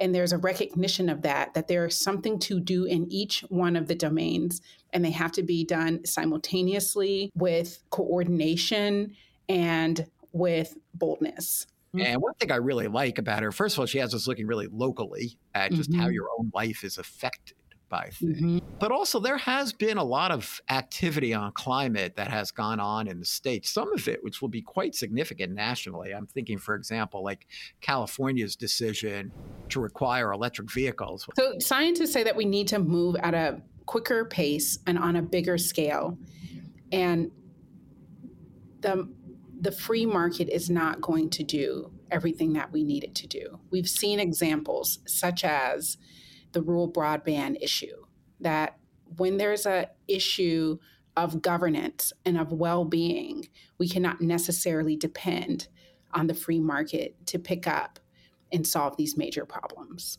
And 0.00 0.12
there's 0.12 0.32
a 0.32 0.38
recognition 0.38 1.08
of 1.08 1.22
that, 1.22 1.54
that 1.54 1.68
there 1.68 1.86
is 1.86 1.96
something 1.96 2.38
to 2.40 2.58
do 2.58 2.84
in 2.84 3.10
each 3.12 3.42
one 3.48 3.76
of 3.76 3.86
the 3.86 3.94
domains, 3.94 4.60
and 4.92 5.04
they 5.04 5.12
have 5.12 5.30
to 5.32 5.42
be 5.42 5.64
done 5.64 6.04
simultaneously 6.04 7.30
with 7.36 7.78
coordination 7.90 9.14
and 9.48 10.06
with 10.32 10.76
boldness. 10.94 11.66
Mm-hmm. 11.94 12.06
And 12.06 12.20
one 12.20 12.34
thing 12.34 12.50
I 12.50 12.56
really 12.56 12.88
like 12.88 13.18
about 13.18 13.42
her, 13.42 13.52
first 13.52 13.76
of 13.76 13.80
all, 13.80 13.86
she 13.86 13.98
has 13.98 14.14
us 14.14 14.26
looking 14.26 14.46
really 14.46 14.66
locally 14.66 15.38
at 15.54 15.72
just 15.72 15.90
mm-hmm. 15.90 16.00
how 16.00 16.08
your 16.08 16.26
own 16.38 16.50
life 16.54 16.82
is 16.82 16.98
affected 16.98 17.56
by 17.88 18.10
things. 18.12 18.40
Mm-hmm. 18.40 18.58
But 18.80 18.90
also, 18.90 19.20
there 19.20 19.36
has 19.36 19.72
been 19.72 19.96
a 19.96 20.04
lot 20.04 20.32
of 20.32 20.60
activity 20.68 21.32
on 21.32 21.52
climate 21.52 22.16
that 22.16 22.28
has 22.28 22.50
gone 22.50 22.80
on 22.80 23.06
in 23.06 23.20
the 23.20 23.24
states, 23.24 23.70
some 23.70 23.92
of 23.92 24.08
it 24.08 24.22
which 24.24 24.42
will 24.42 24.48
be 24.48 24.62
quite 24.62 24.94
significant 24.94 25.52
nationally. 25.52 26.12
I'm 26.12 26.26
thinking, 26.26 26.58
for 26.58 26.74
example, 26.74 27.22
like 27.22 27.46
California's 27.80 28.56
decision 28.56 29.30
to 29.68 29.80
require 29.80 30.32
electric 30.32 30.72
vehicles. 30.72 31.28
So, 31.36 31.54
scientists 31.60 32.12
say 32.12 32.24
that 32.24 32.34
we 32.34 32.44
need 32.44 32.66
to 32.68 32.80
move 32.80 33.16
at 33.16 33.34
a 33.34 33.62
quicker 33.86 34.24
pace 34.24 34.78
and 34.86 34.98
on 34.98 35.16
a 35.16 35.22
bigger 35.22 35.58
scale. 35.58 36.18
And 36.90 37.30
the, 38.80 39.08
the 39.60 39.72
free 39.72 40.06
market 40.06 40.48
is 40.48 40.68
not 40.68 41.00
going 41.00 41.30
to 41.30 41.42
do 41.42 41.92
everything 42.10 42.52
that 42.54 42.72
we 42.72 42.84
need 42.84 43.04
it 43.04 43.14
to 43.16 43.26
do. 43.26 43.60
We've 43.70 43.88
seen 43.88 44.20
examples 44.20 44.98
such 45.06 45.44
as 45.44 45.96
the 46.52 46.62
rural 46.62 46.90
broadband 46.90 47.62
issue 47.62 48.04
that 48.40 48.78
when 49.16 49.36
there's 49.36 49.66
a 49.66 49.90
issue 50.08 50.78
of 51.16 51.40
governance 51.42 52.12
and 52.24 52.36
of 52.36 52.52
well-being, 52.52 53.48
we 53.78 53.88
cannot 53.88 54.20
necessarily 54.20 54.96
depend 54.96 55.68
on 56.12 56.26
the 56.26 56.34
free 56.34 56.60
market 56.60 57.14
to 57.26 57.38
pick 57.38 57.66
up 57.66 58.00
and 58.52 58.66
solve 58.66 58.96
these 58.96 59.16
major 59.16 59.44
problems. 59.44 60.18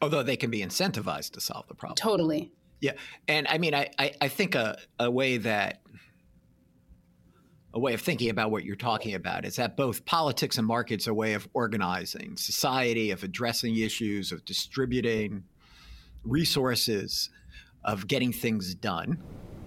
Although 0.00 0.22
they 0.22 0.36
can 0.36 0.50
be 0.50 0.60
incentivized 0.60 1.32
to 1.32 1.40
solve 1.40 1.66
the 1.68 1.74
problem. 1.74 1.96
Totally. 1.96 2.52
Yeah. 2.80 2.92
And 3.26 3.46
I 3.48 3.58
mean, 3.58 3.74
I, 3.74 3.88
I, 3.98 4.12
I 4.20 4.28
think 4.28 4.54
a, 4.54 4.78
a 4.98 5.10
way 5.10 5.38
that 5.38 5.80
a 7.76 7.78
way 7.78 7.92
of 7.92 8.00
thinking 8.00 8.30
about 8.30 8.50
what 8.50 8.64
you're 8.64 8.74
talking 8.74 9.14
about 9.14 9.44
is 9.44 9.56
that 9.56 9.76
both 9.76 10.06
politics 10.06 10.56
and 10.56 10.66
markets 10.66 11.06
are 11.06 11.10
a 11.10 11.14
way 11.14 11.34
of 11.34 11.46
organizing 11.52 12.34
society, 12.38 13.10
of 13.10 13.22
addressing 13.22 13.76
issues, 13.76 14.32
of 14.32 14.42
distributing 14.46 15.44
resources, 16.24 17.28
of 17.84 18.08
getting 18.08 18.32
things 18.32 18.74
done. 18.74 19.22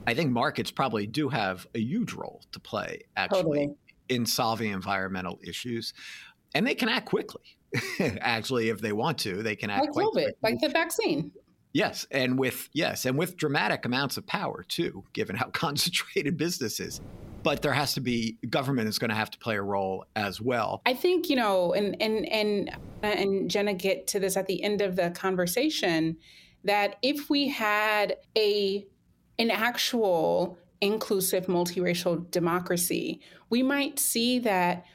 I 0.07 0.15
think 0.15 0.31
markets 0.31 0.71
probably 0.71 1.05
do 1.05 1.29
have 1.29 1.67
a 1.75 1.79
huge 1.79 2.13
role 2.13 2.41
to 2.51 2.59
play, 2.59 3.03
actually, 3.15 3.41
totally. 3.43 3.75
in 4.09 4.25
solving 4.25 4.71
environmental 4.71 5.39
issues. 5.43 5.93
And 6.55 6.65
they 6.65 6.73
can 6.73 6.89
act 6.89 7.05
quickly. 7.05 7.43
actually, 8.21 8.69
if 8.69 8.81
they 8.81 8.91
want 8.91 9.19
to, 9.19 9.43
they 9.43 9.55
can 9.55 9.69
act 9.69 9.81
like 9.81 9.91
COVID, 9.91 10.11
quickly. 10.11 10.33
like 10.41 10.59
the 10.59 10.69
vaccine. 10.69 11.31
Yes, 11.73 12.07
and 12.09 12.39
with 12.39 12.69
yes, 12.73 13.05
and 13.05 13.15
with 13.19 13.37
dramatic 13.37 13.85
amounts 13.85 14.17
of 14.17 14.25
power 14.25 14.65
too, 14.67 15.03
given 15.13 15.35
how 15.35 15.49
concentrated 15.53 16.37
business 16.37 16.79
is 16.79 17.01
but 17.43 17.61
there 17.61 17.73
has 17.73 17.93
to 17.93 18.01
be 18.01 18.37
government 18.49 18.87
is 18.87 18.99
going 18.99 19.09
to 19.09 19.15
have 19.15 19.31
to 19.31 19.37
play 19.39 19.55
a 19.55 19.61
role 19.61 20.05
as 20.15 20.41
well. 20.41 20.81
I 20.85 20.93
think 20.93 21.29
you 21.29 21.35
know, 21.35 21.73
and 21.73 21.95
and 22.01 22.27
and 22.31 22.77
and 23.01 23.49
Jenna 23.49 23.73
get 23.73 24.07
to 24.07 24.19
this 24.19 24.37
at 24.37 24.47
the 24.47 24.63
end 24.63 24.81
of 24.81 24.95
the 24.95 25.11
conversation 25.11 26.17
that 26.63 26.97
if 27.01 27.29
we 27.29 27.47
had 27.47 28.17
a 28.37 28.85
an 29.37 29.51
actual 29.51 30.57
inclusive 30.81 31.47
multiracial 31.47 32.29
democracy, 32.31 33.21
we 33.49 33.63
might 33.63 33.99
see 33.99 34.39
that 34.39 34.85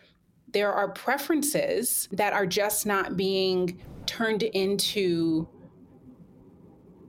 there 0.52 0.72
are 0.72 0.88
preferences 0.88 2.08
that 2.12 2.32
are 2.32 2.46
just 2.46 2.86
not 2.86 3.16
being 3.16 3.80
turned 4.06 4.42
into 4.42 5.48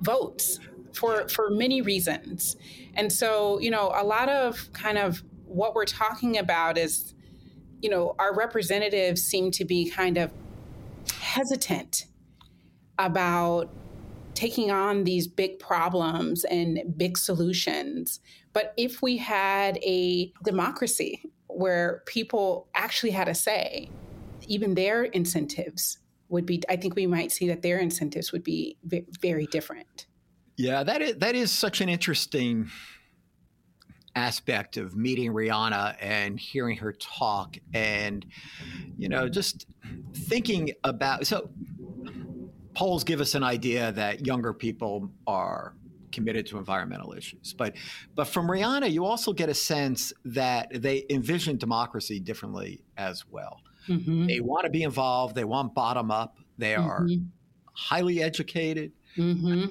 votes 0.02 0.60
for 0.96 1.28
for 1.30 1.50
many 1.50 1.82
reasons. 1.82 2.56
And 2.96 3.12
so, 3.12 3.60
you 3.60 3.70
know, 3.70 3.92
a 3.96 4.04
lot 4.04 4.30
of 4.30 4.72
kind 4.74 4.98
of 4.98 5.24
what 5.46 5.76
we're 5.76 5.86
talking 5.86 6.38
about 6.38 6.78
is, 6.78 7.14
you 7.82 7.90
know, 7.90 8.16
our 8.20 8.34
representatives 8.34 9.22
seem 9.22 9.52
to 9.52 9.66
be 9.66 9.90
kind 9.90 10.18
of 10.18 10.32
hesitant 11.20 12.06
about 12.98 13.70
taking 14.34 14.72
on 14.72 15.04
these 15.04 15.28
big 15.28 15.60
problems 15.60 16.44
and 16.46 16.80
big 16.98 17.18
solutions. 17.18 18.20
But 18.54 18.74
if 18.78 19.02
we 19.02 19.18
had 19.18 19.78
a 19.78 20.32
democracy 20.44 21.24
where 21.48 22.04
people 22.06 22.68
actually 22.76 23.12
had 23.12 23.28
a 23.28 23.36
say, 23.36 23.90
even 24.48 24.76
their 24.76 25.04
incentives 25.04 26.00
would 26.30 26.46
be, 26.46 26.62
I 26.70 26.76
think 26.76 26.96
we 26.96 27.08
might 27.08 27.32
see 27.32 27.48
that 27.48 27.62
their 27.62 27.78
incentives 27.78 28.32
would 28.32 28.44
be 28.44 28.78
very 28.84 29.48
different. 29.48 30.08
Yeah, 30.58 30.84
that 30.84 31.02
is 31.02 31.18
that 31.18 31.36
is 31.36 31.52
such 31.52 31.82
an 31.82 31.90
interesting 31.90 32.70
aspect 34.16 34.78
of 34.78 34.96
meeting 34.96 35.34
Rhiana 35.34 35.96
and 36.00 36.40
hearing 36.40 36.78
her 36.78 36.94
talk 36.94 37.58
and 37.74 38.26
you 38.98 39.10
know 39.10 39.28
just 39.28 39.68
thinking 40.14 40.72
about 40.86 41.28
so 41.28 41.50
polls 42.74 43.04
give 43.04 43.20
us 43.20 43.36
an 43.36 43.44
idea 43.44 43.92
that 43.92 44.26
younger 44.26 44.54
people 44.54 45.12
are 45.28 45.76
committed 46.14 46.46
to 46.48 46.58
environmental 46.58 47.14
issues 47.14 47.54
but 47.54 47.76
but 48.16 48.26
from 48.26 48.48
Rhiana 48.48 48.90
you 48.90 49.04
also 49.04 49.34
get 49.34 49.50
a 49.50 49.54
sense 49.54 50.14
that 50.24 50.70
they 50.82 51.06
envision 51.10 51.58
democracy 51.58 52.22
differently 52.22 52.82
as 52.96 53.26
well 53.30 53.60
mm-hmm. 53.90 54.28
they 54.28 54.40
want 54.40 54.64
to 54.64 54.70
be 54.70 54.84
involved 54.84 55.36
they 55.36 55.44
want 55.44 55.76
bottom 55.76 56.10
up 56.10 56.38
they 56.58 56.74
are 56.74 57.02
mm-hmm. 57.02 57.26
highly 57.74 58.24
educated 58.24 58.94
mm-hmm 59.18 59.66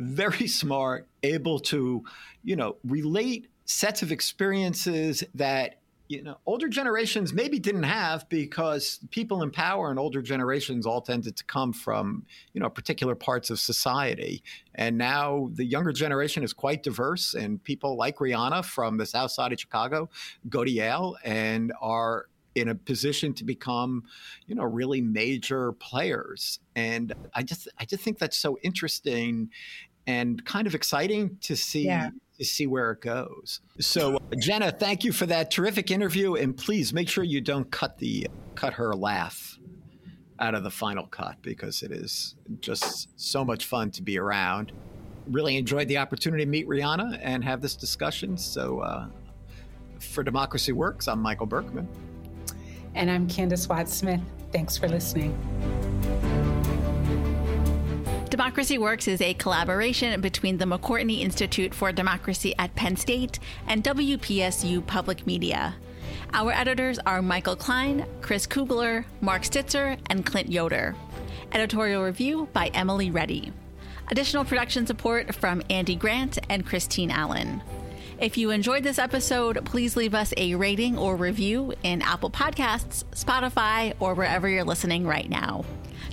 very 0.00 0.46
smart, 0.48 1.06
able 1.22 1.60
to, 1.60 2.02
you 2.42 2.56
know, 2.56 2.76
relate 2.84 3.48
sets 3.66 4.02
of 4.02 4.10
experiences 4.10 5.22
that 5.34 5.76
you 6.08 6.24
know 6.24 6.36
older 6.44 6.68
generations 6.68 7.32
maybe 7.32 7.60
didn't 7.60 7.84
have 7.84 8.28
because 8.28 8.98
people 9.12 9.44
in 9.44 9.50
power 9.52 9.92
in 9.92 9.98
older 9.98 10.20
generations 10.20 10.84
all 10.84 11.00
tended 11.00 11.36
to 11.36 11.44
come 11.44 11.72
from 11.72 12.24
you 12.52 12.60
know 12.60 12.68
particular 12.68 13.14
parts 13.14 13.48
of 13.48 13.60
society. 13.60 14.42
And 14.74 14.98
now 14.98 15.50
the 15.54 15.64
younger 15.64 15.92
generation 15.92 16.42
is 16.42 16.52
quite 16.52 16.82
diverse 16.82 17.34
and 17.34 17.62
people 17.62 17.96
like 17.96 18.16
rhiana 18.16 18.64
from 18.64 18.96
the 18.96 19.06
south 19.06 19.30
side 19.30 19.52
of 19.52 19.60
chicago 19.60 20.10
go 20.48 20.64
to 20.64 20.70
yale 20.70 21.16
and 21.22 21.72
are 21.80 22.26
in 22.56 22.68
a 22.68 22.74
position 22.74 23.32
to 23.34 23.44
become 23.44 24.02
you 24.48 24.56
know 24.56 24.64
really 24.64 25.00
major 25.00 25.72
players. 25.72 26.58
And 26.74 27.14
i 27.34 27.44
just 27.44 27.68
i 27.78 27.84
just 27.84 28.02
think 28.02 28.18
that's 28.18 28.36
so 28.36 28.58
interesting 28.62 29.50
and 30.06 30.44
kind 30.44 30.66
of 30.66 30.74
exciting 30.74 31.36
to 31.42 31.56
see 31.56 31.86
yeah. 31.86 32.10
to 32.38 32.44
see 32.44 32.66
where 32.66 32.92
it 32.92 33.00
goes. 33.00 33.60
So 33.80 34.18
Jenna, 34.38 34.70
thank 34.70 35.04
you 35.04 35.12
for 35.12 35.26
that 35.26 35.50
terrific 35.50 35.90
interview, 35.90 36.34
and 36.34 36.56
please 36.56 36.92
make 36.92 37.08
sure 37.08 37.24
you 37.24 37.40
don't 37.40 37.70
cut 37.70 37.98
the 37.98 38.28
cut 38.54 38.74
her 38.74 38.94
laugh 38.94 39.58
out 40.40 40.54
of 40.54 40.64
the 40.64 40.70
final 40.70 41.06
cut 41.06 41.36
because 41.42 41.82
it 41.82 41.92
is 41.92 42.34
just 42.60 43.08
so 43.20 43.44
much 43.44 43.66
fun 43.66 43.90
to 43.92 44.02
be 44.02 44.18
around. 44.18 44.72
Really 45.26 45.56
enjoyed 45.56 45.86
the 45.88 45.98
opportunity 45.98 46.44
to 46.44 46.50
meet 46.50 46.66
Rhiana 46.66 47.18
and 47.22 47.44
have 47.44 47.60
this 47.60 47.76
discussion. 47.76 48.36
So 48.36 48.80
uh, 48.80 49.08
for 50.00 50.24
Democracy 50.24 50.72
Works, 50.72 51.08
I'm 51.08 51.20
Michael 51.20 51.46
Berkman. 51.46 51.86
And 52.94 53.10
I'm 53.10 53.28
Candis 53.28 53.68
Watts 53.68 53.94
Smith. 53.94 54.20
Thanks 54.50 54.76
for 54.76 54.88
listening. 54.88 55.89
Democracy 58.30 58.78
Works 58.78 59.08
is 59.08 59.20
a 59.20 59.34
collaboration 59.34 60.20
between 60.20 60.56
the 60.56 60.64
McCourtney 60.64 61.20
Institute 61.20 61.74
for 61.74 61.90
Democracy 61.90 62.54
at 62.60 62.72
Penn 62.76 62.94
State 62.94 63.40
and 63.66 63.82
WPSU 63.82 64.86
Public 64.86 65.26
Media. 65.26 65.74
Our 66.32 66.52
editors 66.52 67.00
are 67.00 67.22
Michael 67.22 67.56
Klein, 67.56 68.06
Chris 68.20 68.46
Kugler, 68.46 69.04
Mark 69.20 69.42
Stitzer, 69.42 69.98
and 70.08 70.24
Clint 70.24 70.48
Yoder. 70.48 70.94
Editorial 71.50 72.04
review 72.04 72.48
by 72.52 72.68
Emily 72.68 73.10
Reddy. 73.10 73.52
Additional 74.12 74.44
production 74.44 74.86
support 74.86 75.34
from 75.34 75.60
Andy 75.68 75.96
Grant 75.96 76.38
and 76.48 76.64
Christine 76.64 77.10
Allen. 77.10 77.60
If 78.20 78.38
you 78.38 78.50
enjoyed 78.50 78.84
this 78.84 79.00
episode, 79.00 79.64
please 79.64 79.96
leave 79.96 80.14
us 80.14 80.32
a 80.36 80.54
rating 80.54 80.96
or 80.96 81.16
review 81.16 81.74
in 81.82 82.00
Apple 82.00 82.30
Podcasts, 82.30 83.02
Spotify, 83.10 83.94
or 83.98 84.14
wherever 84.14 84.48
you're 84.48 84.62
listening 84.62 85.04
right 85.04 85.28
now. 85.28 85.64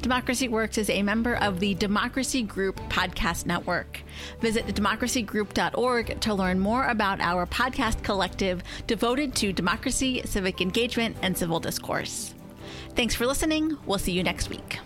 Democracy 0.02 0.48
Works 0.48 0.78
is 0.78 0.90
a 0.90 1.02
member 1.02 1.36
of 1.38 1.60
the 1.60 1.74
Democracy 1.76 2.44
Group 2.44 2.78
Podcast 2.90 3.46
Network. 3.46 4.02
Visit 4.40 4.68
democracygroup.org 4.68 6.20
to 6.22 6.34
learn 6.34 6.60
more 6.60 6.86
about 6.86 7.20
our 7.20 7.46
podcast 7.46 8.04
collective 8.04 8.64
devoted 8.86 9.36
to 9.36 9.52
democracy, 9.52 10.22
civic 10.26 10.62
engagement, 10.62 11.18
and 11.22 11.38
civil 11.38 11.60
discourse. 11.60 12.34
Thanks 12.96 13.16
for 13.16 13.26
listening. 13.26 13.78
We'll 13.86 14.00
see 14.00 14.12
you 14.12 14.24
next 14.24 14.50
week. 14.50 14.80